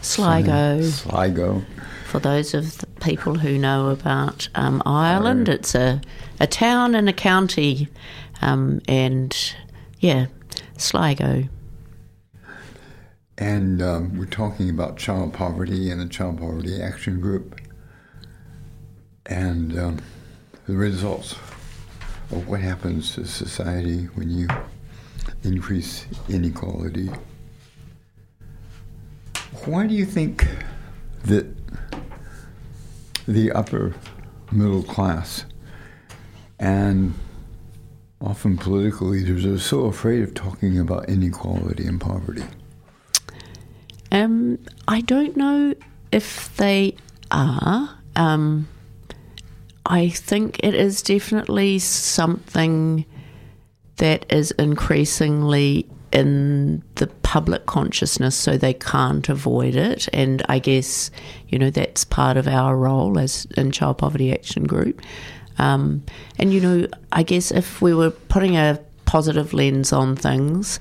[0.00, 0.82] Sligo.
[0.82, 1.62] Sligo.
[2.06, 6.00] For those of people who know about um, Ireland, it's a,
[6.40, 7.88] a town and a county
[8.40, 9.36] Um, and
[10.00, 10.26] yeah,
[10.76, 11.44] Sligo.
[13.36, 17.60] And um, we're talking about child poverty and the Child Poverty Action Group
[19.26, 19.98] and um,
[20.66, 21.32] the results
[22.30, 24.48] of what happens to society when you
[25.44, 27.10] increase inequality.
[29.64, 30.46] Why do you think
[31.24, 31.46] that
[33.28, 33.94] the upper
[34.50, 35.44] middle class
[36.58, 37.14] and
[38.20, 42.42] often political leaders are so afraid of talking about inequality and poverty?
[44.10, 45.74] Um, I don't know
[46.10, 46.96] if they
[47.30, 47.98] are.
[48.16, 48.66] Um,
[49.84, 53.04] I think it is definitely something
[53.96, 60.08] that is increasingly in the public consciousness so they can't avoid it.
[60.12, 61.10] And i guess
[61.48, 65.00] you know that's part of our role as in child poverty action group.
[65.58, 66.04] Um,
[66.38, 70.78] and you know i guess if we were putting a positive lens on things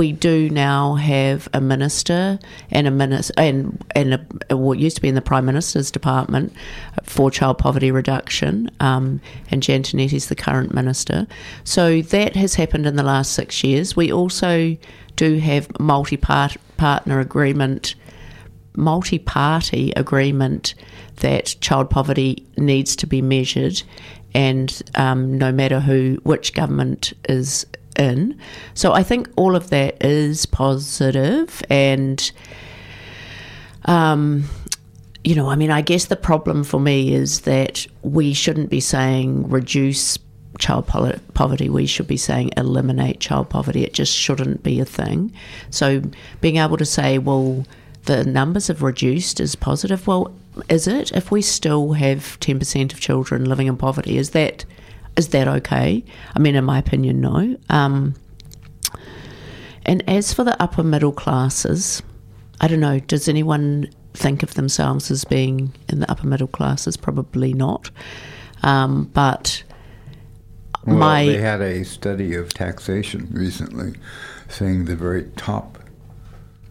[0.00, 2.38] we do now have a minister
[2.70, 4.14] and a minister and and
[4.48, 6.54] a, what used to be in the prime minister's department
[7.02, 8.70] for child poverty reduction.
[8.80, 11.26] Um, and Jan Tinetti is the current minister.
[11.64, 13.94] So that has happened in the last six years.
[13.94, 14.74] We also
[15.16, 17.94] do have multi partner agreement,
[18.74, 20.76] multi party agreement
[21.16, 23.82] that child poverty needs to be measured
[24.32, 27.66] and um, no matter who which government is
[28.00, 28.36] in.
[28.74, 32.32] So I think all of that is positive and
[33.84, 34.44] um,
[35.22, 38.80] you know, I mean, I guess the problem for me is that we shouldn't be
[38.80, 40.18] saying reduce
[40.58, 41.68] child poverty.
[41.68, 43.84] We should be saying eliminate child poverty.
[43.84, 45.32] It just shouldn't be a thing.
[45.70, 46.02] So
[46.40, 47.64] being able to say, well,
[48.04, 50.06] the numbers have reduced is positive.
[50.06, 50.34] Well,
[50.68, 51.12] is it?
[51.12, 54.64] If we still have 10% of children living in poverty, is that
[55.16, 56.04] is that okay?
[56.34, 57.56] I mean, in my opinion, no.
[57.68, 58.14] Um,
[59.84, 62.02] and as for the upper middle classes,
[62.60, 66.96] I don't know, does anyone think of themselves as being in the upper middle classes?
[66.96, 67.90] Probably not.
[68.62, 69.62] Um, but
[70.86, 71.26] well, my.
[71.26, 73.94] They had a study of taxation recently
[74.48, 75.78] saying the very top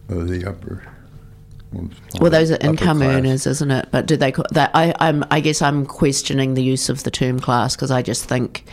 [0.08, 0.84] of the upper
[1.74, 2.20] Mm.
[2.20, 3.88] well, those are income earners, isn't it?
[3.92, 4.32] But do they?
[4.50, 5.24] That I, I'm.
[5.30, 8.64] I guess I'm questioning the use of the term class because I just think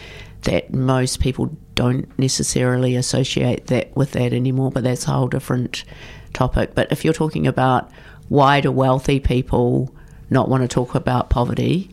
[0.43, 4.71] that most people don't necessarily associate that with that anymore.
[4.71, 5.83] But that's a whole different
[6.33, 6.73] topic.
[6.73, 7.91] But if you're talking about
[8.29, 9.93] why do wealthy people
[10.29, 11.91] not want to talk about poverty?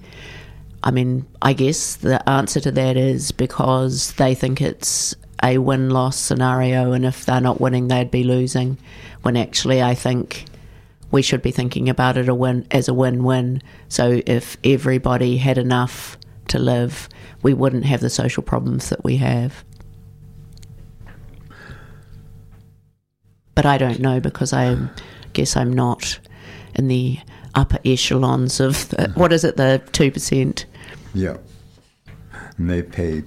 [0.83, 5.90] I mean, I guess the answer to that is because they think it's a win
[5.90, 8.79] loss scenario, and if they're not winning, they'd be losing.
[9.23, 10.45] When actually, I think
[11.14, 13.62] we should be thinking about it a win, as a win-win.
[13.88, 17.09] So if everybody had enough to live,
[17.40, 19.64] we wouldn't have the social problems that we have.
[23.55, 24.77] But I don't know because I
[25.35, 26.18] guess I'm not
[26.74, 27.20] in the
[27.55, 30.66] upper echelons of the, what is it, the two percent?
[31.14, 31.37] Yeah,
[32.57, 33.22] and they pay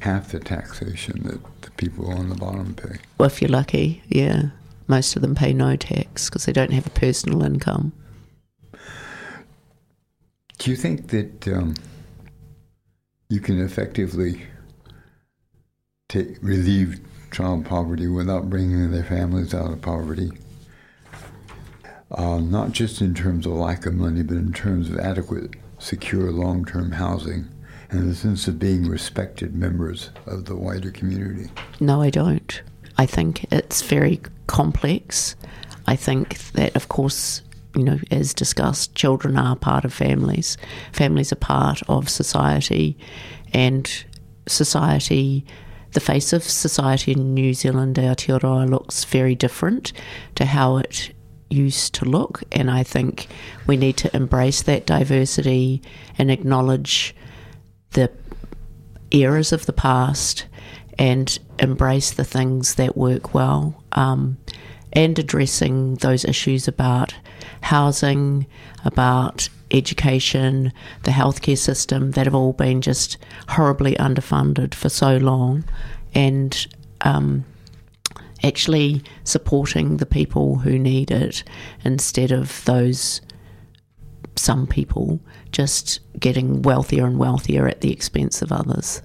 [0.00, 2.98] half the taxation that the people on the bottom pay.
[3.16, 4.50] Well, if you're lucky, yeah.
[4.86, 7.92] Most of them pay no tax because they don't have a personal income.
[10.58, 11.74] Do you think that um,
[13.28, 14.42] you can effectively
[16.08, 17.00] take, relieve
[17.32, 20.30] child poverty without bringing their families out of poverty?
[22.10, 26.30] Uh, not just in terms of lack of money, but in terms of adequate, secure,
[26.30, 27.48] long term housing
[27.90, 31.50] and the sense of being respected members of the wider community?
[31.80, 32.62] No, I don't.
[32.96, 35.36] I think it's very complex.
[35.86, 37.42] I think that, of course,
[37.74, 40.56] you know, as discussed, children are part of families.
[40.92, 42.96] Families are part of society,
[43.52, 44.04] and
[44.46, 45.44] society,
[45.92, 49.92] the face of society in New Zealand, Aotearoa, looks very different
[50.34, 51.12] to how it
[51.50, 52.42] used to look.
[52.52, 53.28] And I think
[53.66, 55.82] we need to embrace that diversity
[56.18, 57.14] and acknowledge
[57.92, 58.10] the
[59.10, 60.46] eras of the past
[60.98, 64.36] and embrace the things that work well um,
[64.94, 67.14] and addressing those issues about
[67.62, 68.46] housing,
[68.84, 70.72] about education,
[71.02, 73.16] the healthcare system that have all been just
[73.48, 75.64] horribly underfunded for so long,
[76.14, 76.66] and
[77.00, 77.44] um,
[78.44, 81.42] actually supporting the people who need it
[81.84, 83.20] instead of those
[84.36, 85.20] some people
[85.52, 89.00] just getting wealthier and wealthier at the expense of others.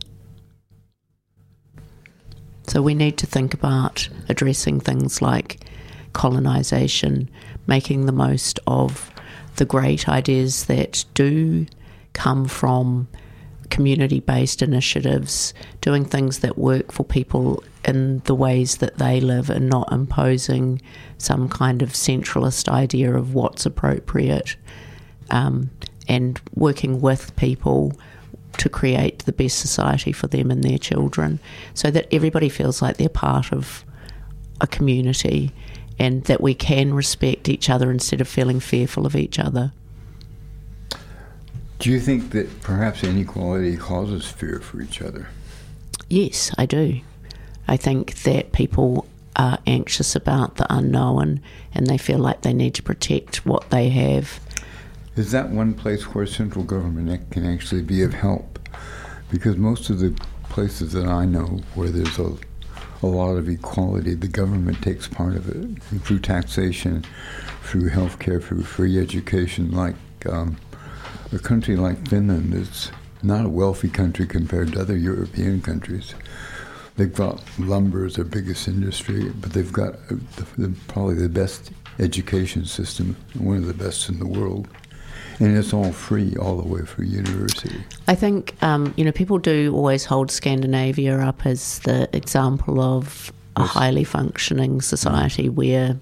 [2.67, 5.59] So we need to think about addressing things like
[6.13, 7.29] colonisation,
[7.67, 9.11] making the most of
[9.55, 11.65] the great ideas that do
[12.13, 13.07] come from
[13.69, 19.49] community based initiatives, doing things that work for people in the ways that they live
[19.49, 20.81] and not imposing
[21.17, 24.55] some kind of centralist idea of what's appropriate,
[25.31, 25.69] um,
[26.07, 27.93] and working with people
[28.57, 31.39] to create the best society for them and their children
[31.73, 33.85] so that everybody feels like they're part of
[34.59, 35.51] a community
[35.99, 39.73] and that we can respect each other instead of feeling fearful of each other.
[41.79, 45.27] Do you think that perhaps inequality causes fear for each other?
[46.09, 47.01] Yes, I do.
[47.67, 51.41] I think that people are anxious about the unknown
[51.73, 54.39] and they feel like they need to protect what they have.
[55.15, 58.59] Is that one place where central government can actually be of help?
[59.29, 60.17] Because most of the
[60.49, 62.35] places that I know where there's a,
[63.01, 67.05] a lot of equality, the government takes part of it through taxation,
[67.63, 69.95] through health care, through free education, like
[70.27, 70.57] um,
[71.31, 72.91] a country like Finland it's
[73.21, 76.13] not a wealthy country compared to other European countries.
[76.95, 81.29] They've got lumber as their biggest industry, but they've got uh, the, the, probably the
[81.29, 84.67] best education system, one of the best in the world.
[85.39, 87.81] And it's all free all the way through university.
[88.07, 93.31] I think, um, you know, people do always hold Scandinavia up as the example of
[93.55, 93.69] a Yes.
[93.69, 95.97] highly functioning society where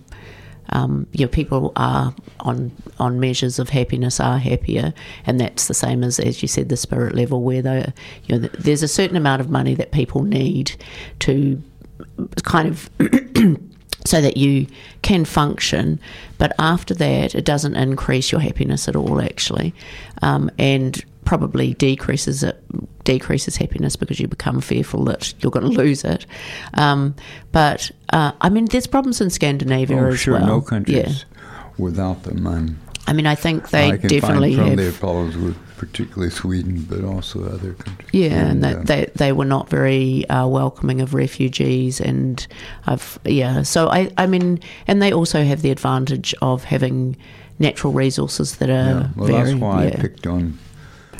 [0.70, 4.94] um, you know, people are on on measures of happiness are happier,
[5.26, 7.94] and that's the same as as you said the spirit level where they
[8.26, 10.74] you know there's a certain amount of money that people need
[11.20, 11.62] to
[12.44, 12.90] kind of
[14.08, 14.66] so that you
[15.02, 16.00] can function,
[16.38, 19.74] but after that it doesn't increase your happiness at all actually,
[20.22, 22.56] um, and probably decreases it
[23.04, 26.26] decreases happiness because you become fearful that you're going to lose it.
[26.74, 27.16] Um,
[27.52, 30.48] but uh, I mean, there's problems in Scandinavia Oh, as sure, well.
[30.48, 30.70] no Yeah.
[30.70, 31.26] countries
[31.78, 32.46] without them.
[32.48, 34.76] I'm, I mean, I think they I can definitely have.
[34.78, 38.10] their problems with particularly Sweden, but also other countries.
[38.12, 42.46] Yeah, and, that they they were not very uh, welcoming of refugees, and
[42.86, 43.62] I've yeah.
[43.62, 47.18] So I I mean, and they also have the advantage of having
[47.60, 49.10] natural resources that are yeah.
[49.16, 49.90] Well, very that's why yeah.
[49.90, 50.58] I picked on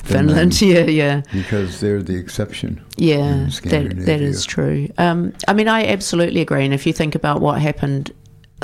[0.04, 0.60] Finland.
[0.62, 1.22] Yeah, yeah.
[1.32, 2.84] because they're the exception.
[2.96, 4.88] Yeah, that, that is true.
[4.98, 6.64] Um, I mean, I absolutely agree.
[6.64, 8.12] And if you think about what happened,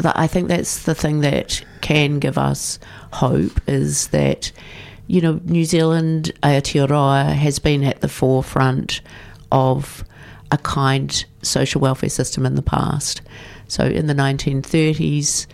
[0.05, 2.78] I think that's the thing that can give us
[3.12, 4.51] hope is that,
[5.07, 9.00] you know, New Zealand, Aotearoa, has been at the forefront
[9.52, 10.05] of
[10.50, 13.20] a kind social welfare system in the past.
[13.68, 15.46] So in the 1930s,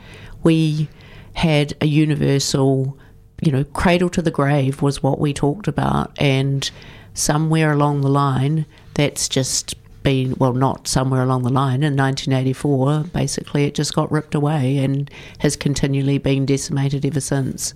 [0.42, 0.88] we
[1.34, 2.98] had a universal
[3.40, 6.70] you know, cradle to the grave was what we talked about, and
[7.14, 11.82] somewhere along the line, that's just been well, not somewhere along the line.
[11.82, 17.74] In 1984, basically, it just got ripped away and has continually been decimated ever since.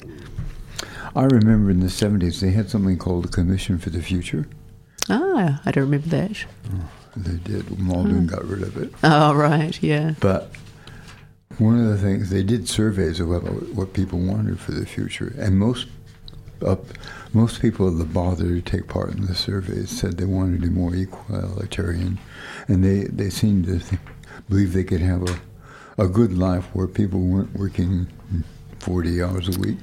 [1.16, 4.48] I remember in the 70s they had something called the Commission for the Future.
[5.08, 6.44] Ah, I don't remember that.
[7.16, 7.78] They did.
[7.78, 8.92] Muldoon got rid of it.
[9.04, 10.14] Oh, right, yeah.
[10.20, 10.50] But
[11.58, 13.42] one of the things they did surveys of what,
[13.74, 15.86] what people wanted for the future, and most
[16.64, 16.84] up
[17.32, 20.72] most people that bothered to take part in the surveys said they wanted to be
[20.72, 22.18] more equalitarian,
[22.68, 24.00] and they they seemed to think,
[24.48, 25.38] believe they could have a
[26.02, 28.08] a good life where people weren't working
[28.80, 29.78] forty hours a week.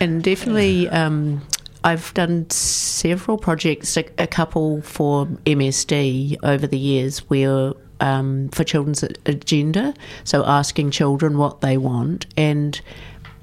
[0.00, 1.42] And definitely, um,
[1.84, 8.64] I've done several projects, a, a couple for MSD over the years, where um, for
[8.64, 9.94] children's agenda,
[10.24, 12.80] so asking children what they want and.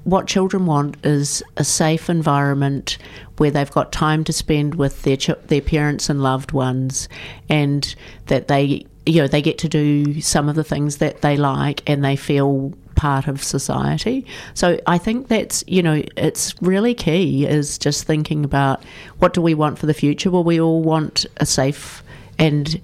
[0.04, 2.96] What children want is a safe environment
[3.38, 7.08] where they've got time to spend with their ch- their parents and loved ones,
[7.48, 7.92] and
[8.26, 11.82] that they you know they get to do some of the things that they like,
[11.90, 14.26] and they feel part of society.
[14.54, 18.82] So I think that's you know it's really key is just thinking about
[19.18, 20.30] what do we want for the future.
[20.30, 22.02] Well, we all want a safe
[22.38, 22.80] and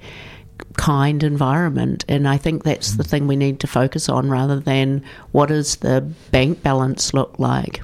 [0.76, 5.02] kind environment, and I think that's the thing we need to focus on rather than
[5.32, 6.00] what does the
[6.30, 7.82] bank balance look like.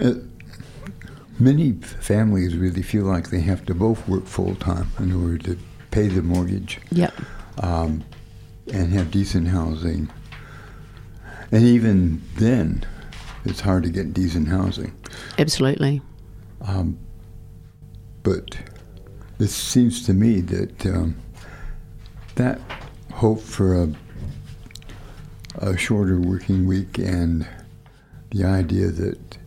[0.00, 0.14] Uh,
[1.38, 5.58] many families really feel like they have to both work full time in order to
[5.90, 7.14] pay the mortgage Yep.
[7.62, 8.04] um,
[8.72, 10.10] and have decent housing.
[11.50, 12.84] And even then,
[13.44, 14.94] it's hard to get decent housing.
[15.38, 16.02] Absolutely.
[16.62, 16.98] Um,
[18.22, 18.58] but
[19.38, 21.16] it seems to me that um,
[22.34, 22.60] that
[23.12, 23.92] hope for a,
[25.58, 27.48] a shorter working week and
[28.30, 29.38] the idea that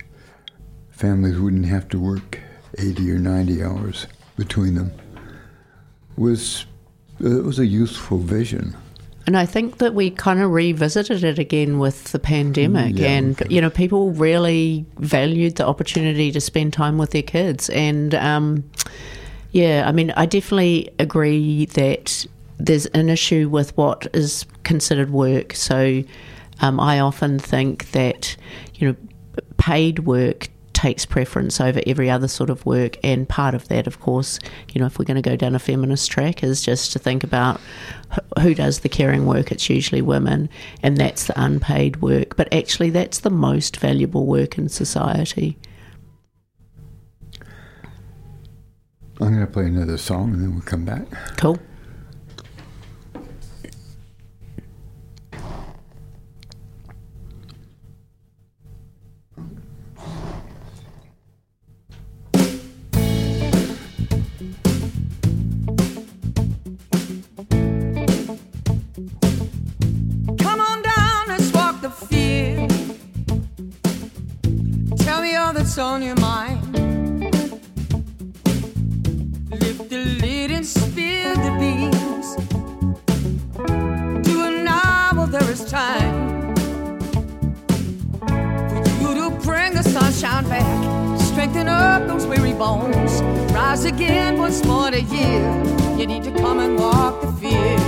[0.90, 2.40] families wouldn't have to work
[2.78, 4.92] 80 or 90 hours between them
[6.16, 6.66] was
[7.20, 8.76] it was a useful vision.
[9.32, 13.42] And I think that we kind of revisited it again with the pandemic, Yeah, and
[13.42, 13.56] okay.
[13.56, 17.70] you know, people really valued the opportunity to spend time with their kids.
[17.70, 18.70] And um,
[19.52, 22.26] yeah, I mean, I definitely agree that
[22.58, 25.54] there's an issue with what is considered work.
[25.54, 26.04] So
[26.60, 28.36] um, I often think that
[28.76, 28.96] you know,
[29.56, 30.50] paid work
[30.82, 34.40] takes preference over every other sort of work and part of that of course
[34.74, 37.24] you know if we're going to go down a feminist track is just to think
[37.24, 37.62] about
[38.42, 39.52] who does the caring work.
[39.52, 40.50] It's usually women
[40.82, 45.56] and that's the unpaid work but actually that's the most valuable work in society.
[49.20, 51.06] I'm going to play another song and then we'll come back.
[51.38, 51.60] cool
[75.72, 76.76] That's on your mind.
[79.52, 82.36] Lift the lid and spill the beans.
[84.28, 86.54] Do now while there is time.
[88.68, 91.22] For you to bring the sunshine back.
[91.22, 93.22] Strengthen up those weary bones.
[93.54, 95.98] Rise again once more to yield.
[95.98, 97.82] You need to come and walk the field.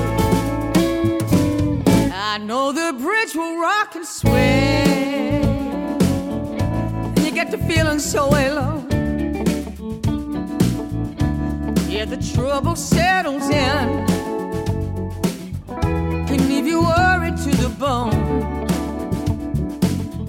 [2.13, 5.42] I know the bridge will rock and sway.
[7.43, 8.87] Get to feeling so alone.
[11.89, 14.05] Yeah, the trouble settles in.
[16.25, 18.15] Can leave you worried to the bone.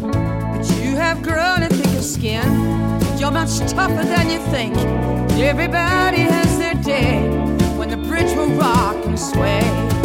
[0.00, 2.42] But you have grown a thicker skin.
[3.16, 4.76] You're much tougher than you think.
[5.38, 7.20] Everybody has their day
[7.78, 10.03] when the bridge will rock and sway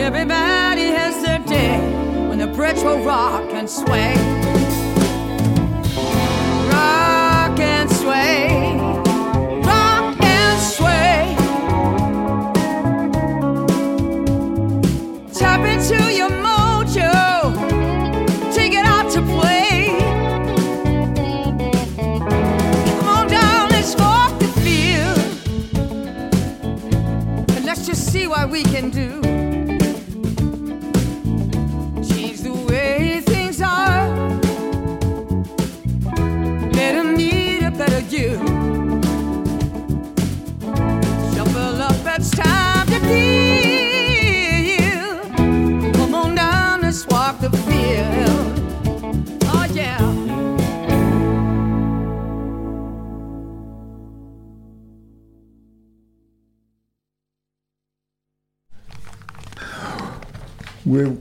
[0.00, 1.78] everybody has their day
[2.28, 4.14] when the bridge will rock and sway.
[6.72, 8.78] Rock and sway.
[9.62, 11.36] Rock and sway.
[15.34, 17.52] Tap into your mojo.
[18.54, 19.98] Take it out to play.
[22.86, 25.18] Come on down, let's walk the field.
[27.56, 28.89] And let's just see what we can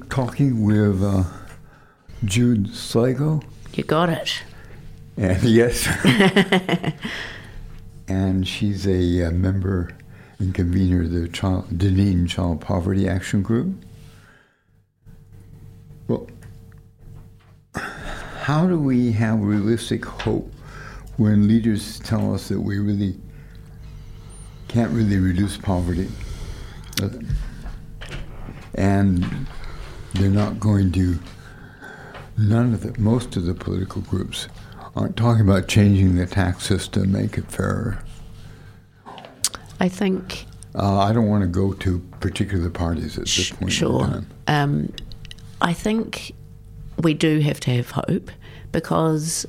[0.09, 1.23] talking with uh,
[2.25, 3.41] Jude Sligo.
[3.73, 4.43] you got it
[5.15, 5.87] And yes.
[8.07, 9.95] and she's a uh, member
[10.39, 13.75] and convener of the Child, Dunedin Child Poverty Action Group.
[16.07, 16.27] Well,
[17.75, 20.51] how do we have realistic hope
[21.17, 23.15] when leaders tell us that we really
[24.67, 26.09] can't really reduce poverty?
[27.01, 27.09] Uh,
[28.75, 29.47] and
[30.13, 31.19] they're not going to
[32.37, 34.47] none of the most of the political groups
[34.95, 37.99] aren't talking about changing the tax system, make it fairer.
[39.79, 40.45] i think
[40.75, 43.99] Uh, I don't want to go to particular parties at this point in Sure.
[44.05, 44.27] time.
[44.47, 44.93] Um,
[45.61, 46.33] I think
[47.01, 48.29] we do have to have hope
[48.71, 49.45] because,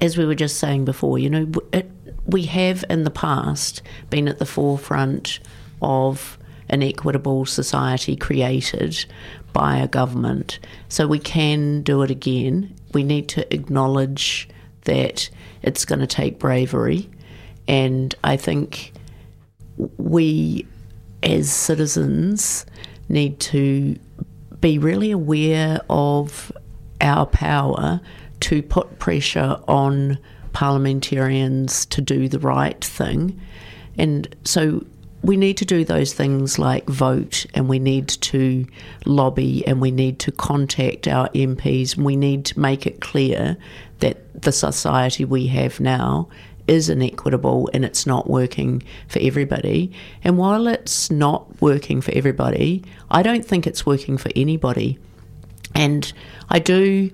[0.00, 1.90] as we were just saying before, you know, it,
[2.24, 5.40] we have in the past been at the forefront
[5.82, 6.38] of
[6.70, 9.04] an equitable society created
[9.52, 10.58] by a government.
[10.88, 12.74] So we can do it again.
[12.94, 14.48] We need to acknowledge
[14.82, 15.28] that
[15.62, 17.10] it's going to take bravery.
[17.68, 18.92] And I think
[19.98, 20.66] we
[21.22, 22.64] as citizens
[23.08, 23.96] need to
[24.60, 26.52] be really aware of
[27.00, 28.00] our power
[28.40, 30.18] to put pressure on
[30.52, 33.38] parliamentarians to do the right thing.
[33.98, 34.84] And so
[35.22, 38.66] we need to do those things like vote and we need to
[39.04, 41.96] lobby and we need to contact our MPs.
[41.96, 43.56] We need to make it clear
[43.98, 46.28] that the society we have now
[46.66, 49.92] is inequitable and it's not working for everybody.
[50.24, 54.98] And while it's not working for everybody, I don't think it's working for anybody.
[55.74, 56.10] And
[56.48, 57.10] I do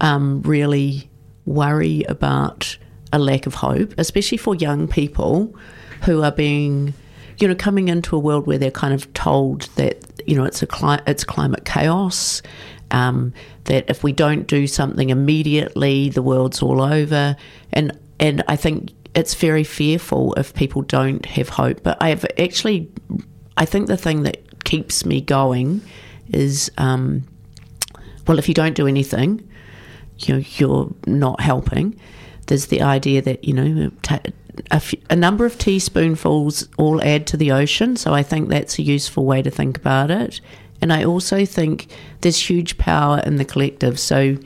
[0.00, 1.08] um, really
[1.46, 2.76] worry about
[3.12, 5.54] a lack of hope, especially for young people
[6.02, 6.92] who are being
[7.38, 10.62] you know, coming into a world where they're kind of told that you know it's
[10.62, 12.42] a cli- it's climate chaos,
[12.90, 13.32] um,
[13.64, 17.36] that if we don't do something immediately, the world's all over,
[17.72, 21.82] and and I think it's very fearful if people don't have hope.
[21.82, 22.90] But I have actually,
[23.56, 25.80] I think the thing that keeps me going
[26.32, 27.24] is, um,
[28.26, 29.46] well, if you don't do anything,
[30.18, 31.98] you know, you're not helping.
[32.46, 33.90] There's the idea that you know.
[34.02, 34.32] T-
[34.70, 39.24] a, number of teaspoonfuls all add to the ocean, so I think that's a useful
[39.24, 40.40] way to think about it.
[40.80, 41.88] And I also think
[42.20, 43.98] there's huge power in the collective.
[43.98, 44.36] So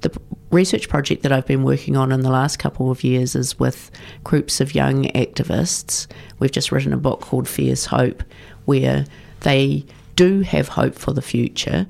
[0.00, 0.16] the
[0.50, 3.90] research project that I've been working on in the last couple of years is with
[4.22, 6.06] groups of young activists.
[6.38, 8.22] We've just written a book called Fierce Hope,
[8.64, 9.06] where
[9.40, 9.84] they
[10.16, 11.86] do have hope for the future.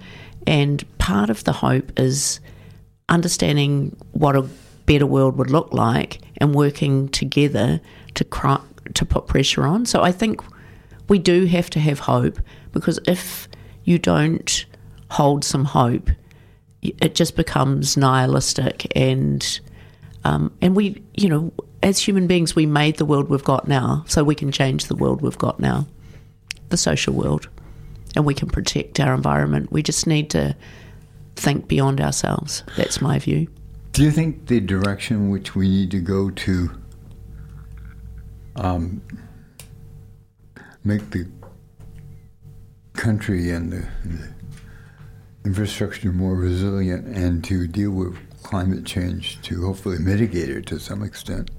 [0.46, 2.40] And part of the hope is
[3.08, 4.46] understanding what a
[4.86, 7.80] better world would look like and working together
[8.14, 8.60] to cry,
[8.94, 9.86] to put pressure on.
[9.86, 10.40] So I think
[11.08, 12.38] we do have to have hope
[12.72, 13.48] because if
[13.84, 14.66] you don't
[15.10, 16.10] hold some hope,
[16.82, 19.60] it just becomes nihilistic and
[20.24, 24.04] um, and we you know as human beings we made the world we've got now
[24.06, 25.86] so we can change the world we've got now
[26.68, 27.48] the social world
[28.16, 29.72] and we can protect our environment.
[29.72, 30.56] We just need to
[31.36, 32.62] think beyond ourselves.
[32.76, 33.48] That's my view
[33.94, 36.68] do you think the direction which we need to go to
[38.56, 39.00] um,
[40.82, 41.28] make the
[42.94, 44.34] country and the, the,
[45.44, 51.04] infrastructure more resilient and to deal with climate change to hopefully mitigate it to some
[51.04, 51.50] extent?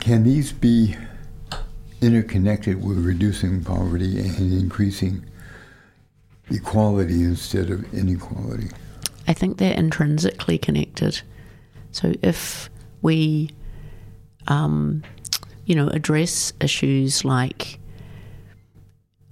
[0.00, 0.96] Can these be
[2.02, 5.24] interconnected with reducing poverty and increasing
[6.50, 8.68] equality instead of inequality?
[9.28, 11.20] I think they're intrinsically connected.
[11.92, 12.70] So if
[13.02, 13.50] we,
[14.46, 15.02] um,
[15.64, 17.78] you know, address issues like,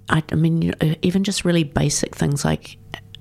[0.09, 2.77] I, I mean, you know, even just really basic things like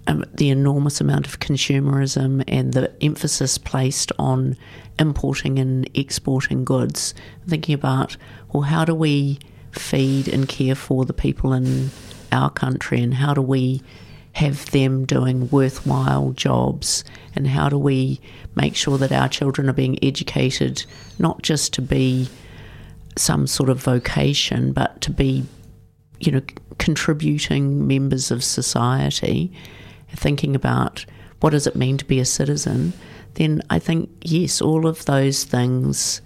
[0.07, 4.57] um, the enormous amount of consumerism and the emphasis placed on
[4.99, 7.15] importing and exporting goods,
[7.47, 8.17] thinking about,
[8.53, 9.39] well, how do we
[9.73, 11.91] feed and care for the people in
[12.33, 13.83] our country and how do we
[14.35, 17.05] have them doing worthwhile jobs?
[17.35, 18.21] And how do we
[18.55, 20.85] make sure that our children are being educated
[21.19, 22.29] not just to be
[23.17, 25.45] some sort of vocation but to be
[26.19, 26.43] you know
[26.79, 29.53] contributing members of society?
[30.11, 31.05] Thinking about
[31.41, 32.93] what does it mean to be a citizen?
[33.35, 36.21] Then i think yes all of those things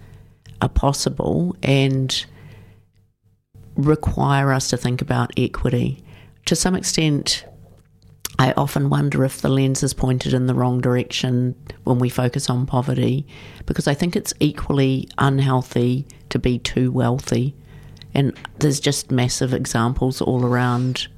[0.61, 2.27] are possible and
[3.79, 6.03] require us to think about equity.
[6.47, 7.45] To some extent
[8.39, 12.49] I often wonder if the lens is pointed in the wrong direction when we focus
[12.49, 13.27] on poverty,
[13.67, 17.57] because I think it's equally unhealthy to be too wealthy.
[18.15, 21.09] And there's just massive examples all around.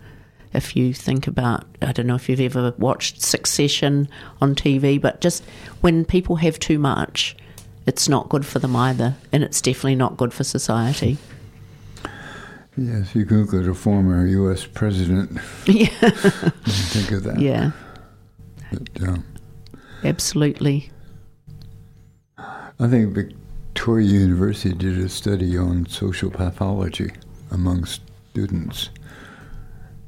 [0.54, 4.08] If you think about, I don't know if you've ever watched Succession
[4.40, 5.44] on TV, but just
[5.82, 7.36] when people have too much,
[7.86, 11.18] it's not good for them either, and it's definitely not good for society.
[12.80, 14.64] Yes, you Google a former U.S.
[14.64, 15.38] president.
[15.66, 15.84] Yeah.
[16.64, 17.38] think of that.
[17.38, 17.72] Yeah.
[18.72, 19.24] But, um,
[20.02, 20.90] Absolutely.
[22.38, 27.12] I think Victoria University did a study on social pathology
[27.50, 28.88] among students,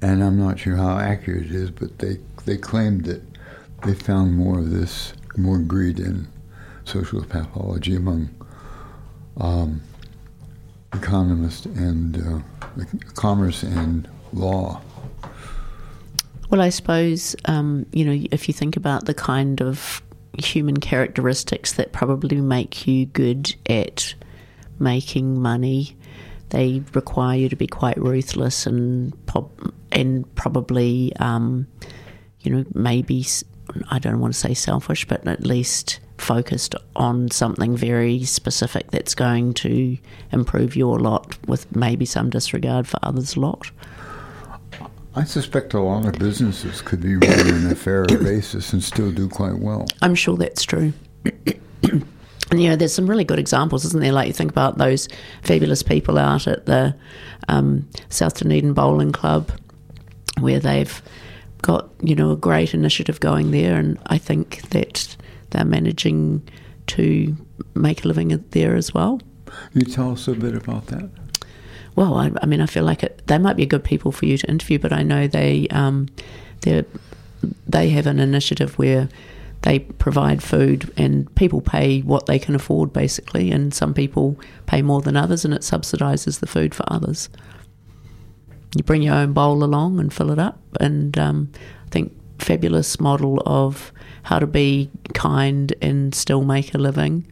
[0.01, 2.17] and I'm not sure how accurate it is, but they
[2.47, 3.23] they claimed that
[3.85, 6.27] they found more of this, more greed in
[6.85, 8.31] social pathology among
[9.37, 9.83] um,
[10.95, 12.41] economists and uh,
[13.15, 14.81] commerce and law.
[16.51, 20.03] Well, I suppose, um, you know, if you think about the kind of
[20.39, 24.15] human characteristics that probably make you good at
[24.79, 25.97] making money,
[26.51, 29.15] they require you to be quite ruthless and
[29.91, 31.67] and probably, um,
[32.41, 33.25] you know, maybe
[33.91, 39.15] I don't want to say selfish, but at least focused on something very specific that's
[39.15, 39.99] going to
[40.31, 43.71] improve your lot with maybe some disregard for others' lot?
[45.15, 49.13] I suspect a lot of businesses could be run on a fair basis and still
[49.13, 49.87] do quite well.
[50.01, 50.95] I'm sure that's true.
[51.85, 54.13] and you know, there's some really good examples, isn't there?
[54.13, 55.09] Like you think about those
[55.43, 56.95] fabulous people out at the
[57.49, 59.53] um, South Dunedin Bowling Club,
[60.41, 61.03] where they've
[61.61, 65.17] got you know a great initiative going there, and I think that
[65.53, 66.47] they're managing
[66.89, 67.37] to
[67.75, 69.21] make a living there as well.
[69.73, 71.11] You tell us a bit about that.
[71.95, 74.39] Well, I, I mean, I feel like it, they might be good people for you
[74.39, 76.09] to interview, but I know they um,
[76.63, 76.85] they
[77.69, 79.09] they have an initiative where
[79.63, 84.83] they provide food and people pay what they can afford, basically, and some people pay
[84.83, 87.29] more than others, and it subsidises the food for others.
[88.77, 91.53] You bring your own bowl along and fill it up, and um,
[91.87, 93.93] I think fabulous model of
[94.25, 97.27] how to be kind and still make a living.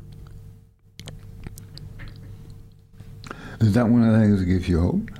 [3.60, 5.10] Is that one of the things that gives you hope?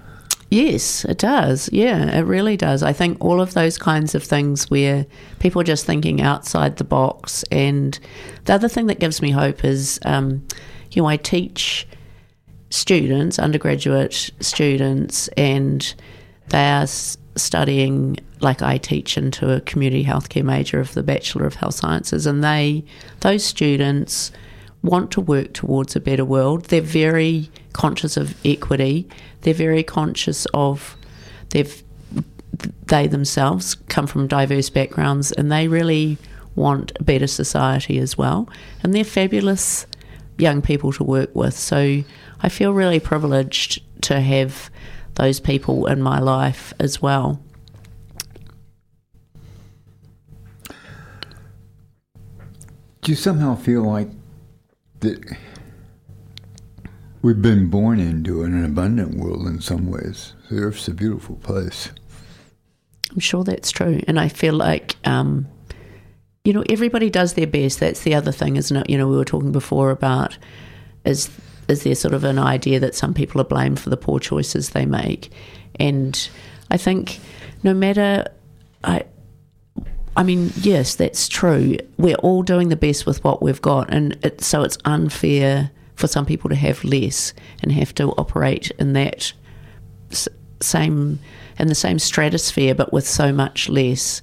[0.51, 1.69] Yes, it does.
[1.73, 2.83] Yeah, it really does.
[2.83, 5.07] I think all of those kinds of things where
[5.39, 7.45] people are just thinking outside the box.
[7.53, 7.99] And
[8.47, 10.45] the other thing that gives me hope is, um,
[10.91, 11.87] you know, I teach
[12.71, 15.95] students, undergraduate students, and
[16.49, 16.87] they are
[17.37, 22.27] studying, like I teach into a community healthcare major of the Bachelor of Health Sciences,
[22.27, 22.85] and they,
[23.21, 24.33] those students,
[24.83, 26.67] want to work towards a better world.
[26.67, 29.09] They're very conscious of equity.
[29.43, 30.97] They're very conscious of
[31.51, 31.83] they've
[32.87, 36.19] they themselves come from diverse backgrounds and they really
[36.57, 38.49] want a better society as well.
[38.83, 39.87] And they're fabulous
[40.37, 41.57] young people to work with.
[41.57, 42.03] So
[42.43, 44.71] I feel really privileged to have
[45.21, 47.43] those people in my life as well.
[53.03, 54.09] Do you somehow feel like
[55.01, 55.37] that
[57.21, 60.33] we've been born into an abundant world in some ways?
[60.51, 61.91] The Earth's a beautiful place.
[63.11, 64.01] I'm sure that's true.
[64.09, 65.47] And I feel like, um,
[66.45, 67.81] you know, everybody does their best.
[67.81, 68.89] That's the other thing, isn't it?
[68.89, 70.39] You know, we were talking before about
[71.05, 71.29] is
[71.69, 74.71] is there sort of an idea that some people are blamed for the poor choices
[74.71, 75.31] they make?
[75.79, 76.29] And
[76.71, 77.21] I think
[77.63, 78.27] no matter
[78.85, 79.05] I
[80.17, 81.77] I mean, yes, that's true.
[81.97, 86.09] We're all doing the best with what we've got, and it, so it's unfair for
[86.09, 87.33] some people to have less
[87.63, 89.33] and have to operate in that
[90.61, 91.19] same
[91.59, 94.23] in the same stratosphere, but with so much less.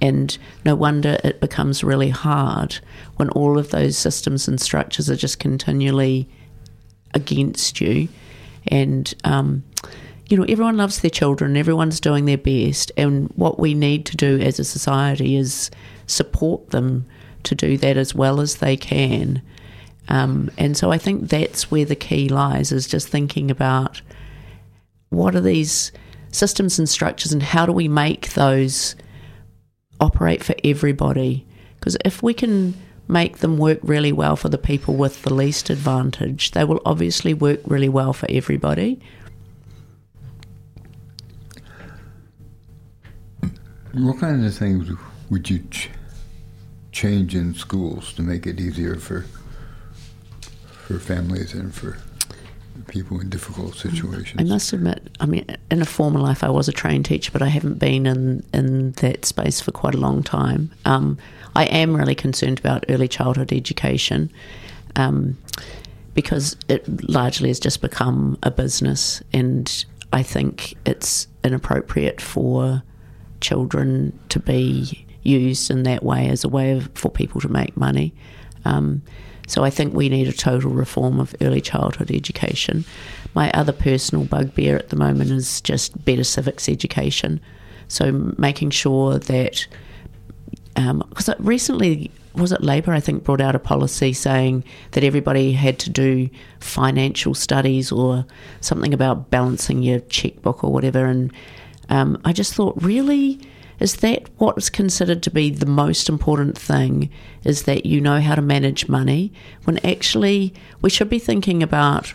[0.00, 2.80] And no wonder it becomes really hard
[3.16, 6.28] when all of those systems and structures are just continually
[7.14, 8.08] against you.
[8.68, 9.64] And um,
[10.28, 14.16] you know, everyone loves their children, everyone's doing their best, and what we need to
[14.16, 15.70] do as a society is
[16.06, 17.06] support them
[17.42, 19.42] to do that as well as they can.
[20.08, 24.00] Um, and so I think that's where the key lies is just thinking about
[25.10, 25.92] what are these
[26.30, 28.96] systems and structures and how do we make those
[30.00, 31.46] operate for everybody?
[31.78, 32.74] Because if we can
[33.08, 37.34] make them work really well for the people with the least advantage, they will obviously
[37.34, 39.00] work really well for everybody.
[43.92, 44.90] What kinds of things
[45.28, 45.90] would you ch-
[46.92, 49.26] change in schools to make it easier for
[50.86, 51.98] for families and for
[52.88, 54.40] people in difficult situations?
[54.40, 57.42] I must admit, I mean, in a former life, I was a trained teacher, but
[57.42, 60.70] I haven't been in in that space for quite a long time.
[60.86, 61.18] Um,
[61.54, 64.30] I am really concerned about early childhood education.
[64.96, 65.38] Um,
[66.14, 72.82] because it largely has just become a business, and I think it's inappropriate for
[73.40, 77.76] children to be used in that way as a way of, for people to make
[77.76, 78.14] money.
[78.64, 79.02] Um,
[79.46, 82.84] so I think we need a total reform of early childhood education.
[83.34, 87.40] My other personal bugbear at the moment is just better civics education.
[87.88, 89.66] So making sure that,
[90.74, 92.92] because um, recently was it Labour?
[92.92, 98.24] I think brought out a policy saying that everybody had to do financial studies or
[98.60, 101.32] something about balancing your checkbook or whatever, and
[101.88, 103.40] um, I just thought, really?
[103.80, 107.10] Is that what's considered to be the most important thing?
[107.42, 109.32] Is that you know how to manage money?
[109.64, 112.14] When actually we should be thinking about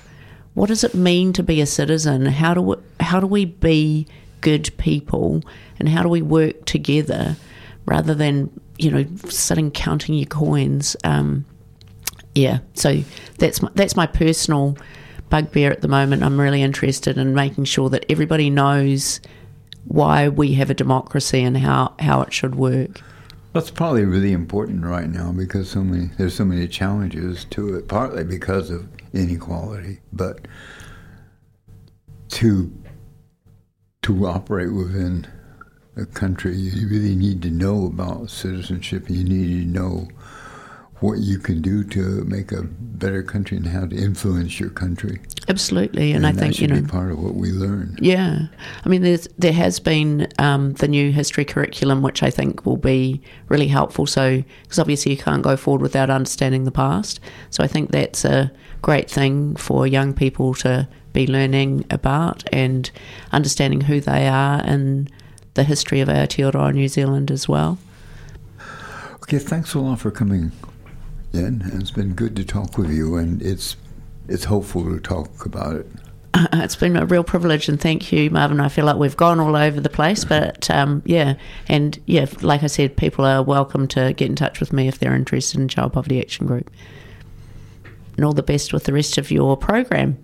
[0.54, 2.26] what does it mean to be a citizen?
[2.26, 4.08] How do we, how do we be
[4.40, 5.44] good people?
[5.78, 7.36] And how do we work together
[7.88, 10.96] rather than you know sitting counting your coins?
[11.04, 11.46] Um,
[12.36, 13.02] yeah, so
[13.40, 14.78] that's my, that's my personal
[15.30, 16.22] bugbear at the moment.
[16.22, 19.20] I'm really interested in making sure that everybody knows
[19.86, 23.02] why we have a democracy and how, how it should work.
[23.54, 27.88] That's probably really important right now because so many there's so many challenges to it.
[27.88, 30.48] Partly because of inequality, but
[32.30, 32.72] to
[34.04, 35.26] to operate within
[35.98, 39.10] a country, you really need to know about citizenship.
[39.10, 40.08] You need to know
[41.00, 45.20] what you can do to make a better country and how to influence your country.
[45.48, 46.82] Absolutely, and, And, I that think should you know.
[46.82, 47.98] be part of what we learn.
[48.02, 48.48] Yeah,
[48.84, 52.78] I mean, there's there has been um, the new history curriculum, which I think will
[52.78, 54.08] be really helpful.
[54.08, 57.20] So, because obviously you can't go forward without understanding the past.
[57.52, 62.90] So, I think that's a great thing for young people to be learning about and
[63.32, 65.12] understanding who they are and
[65.58, 67.78] the history of Aotearoa New Zealand as well.
[69.16, 70.54] Okay, thanks a lot for coming
[71.34, 71.70] in.
[71.74, 73.76] It's been good to talk with you, and it's
[74.30, 75.88] it's hopeful to talk about it.
[76.34, 78.62] Uh, it's been a real privilege, and thank you, Marvin.
[78.62, 81.36] I feel like we've gone all over the place, but um, yeah,
[81.68, 85.00] and yeah, like I said, people are welcome to get in touch with me if
[85.00, 86.72] they're interested in Child Poverty Action Group.
[88.16, 90.24] And all the best with the rest of your program.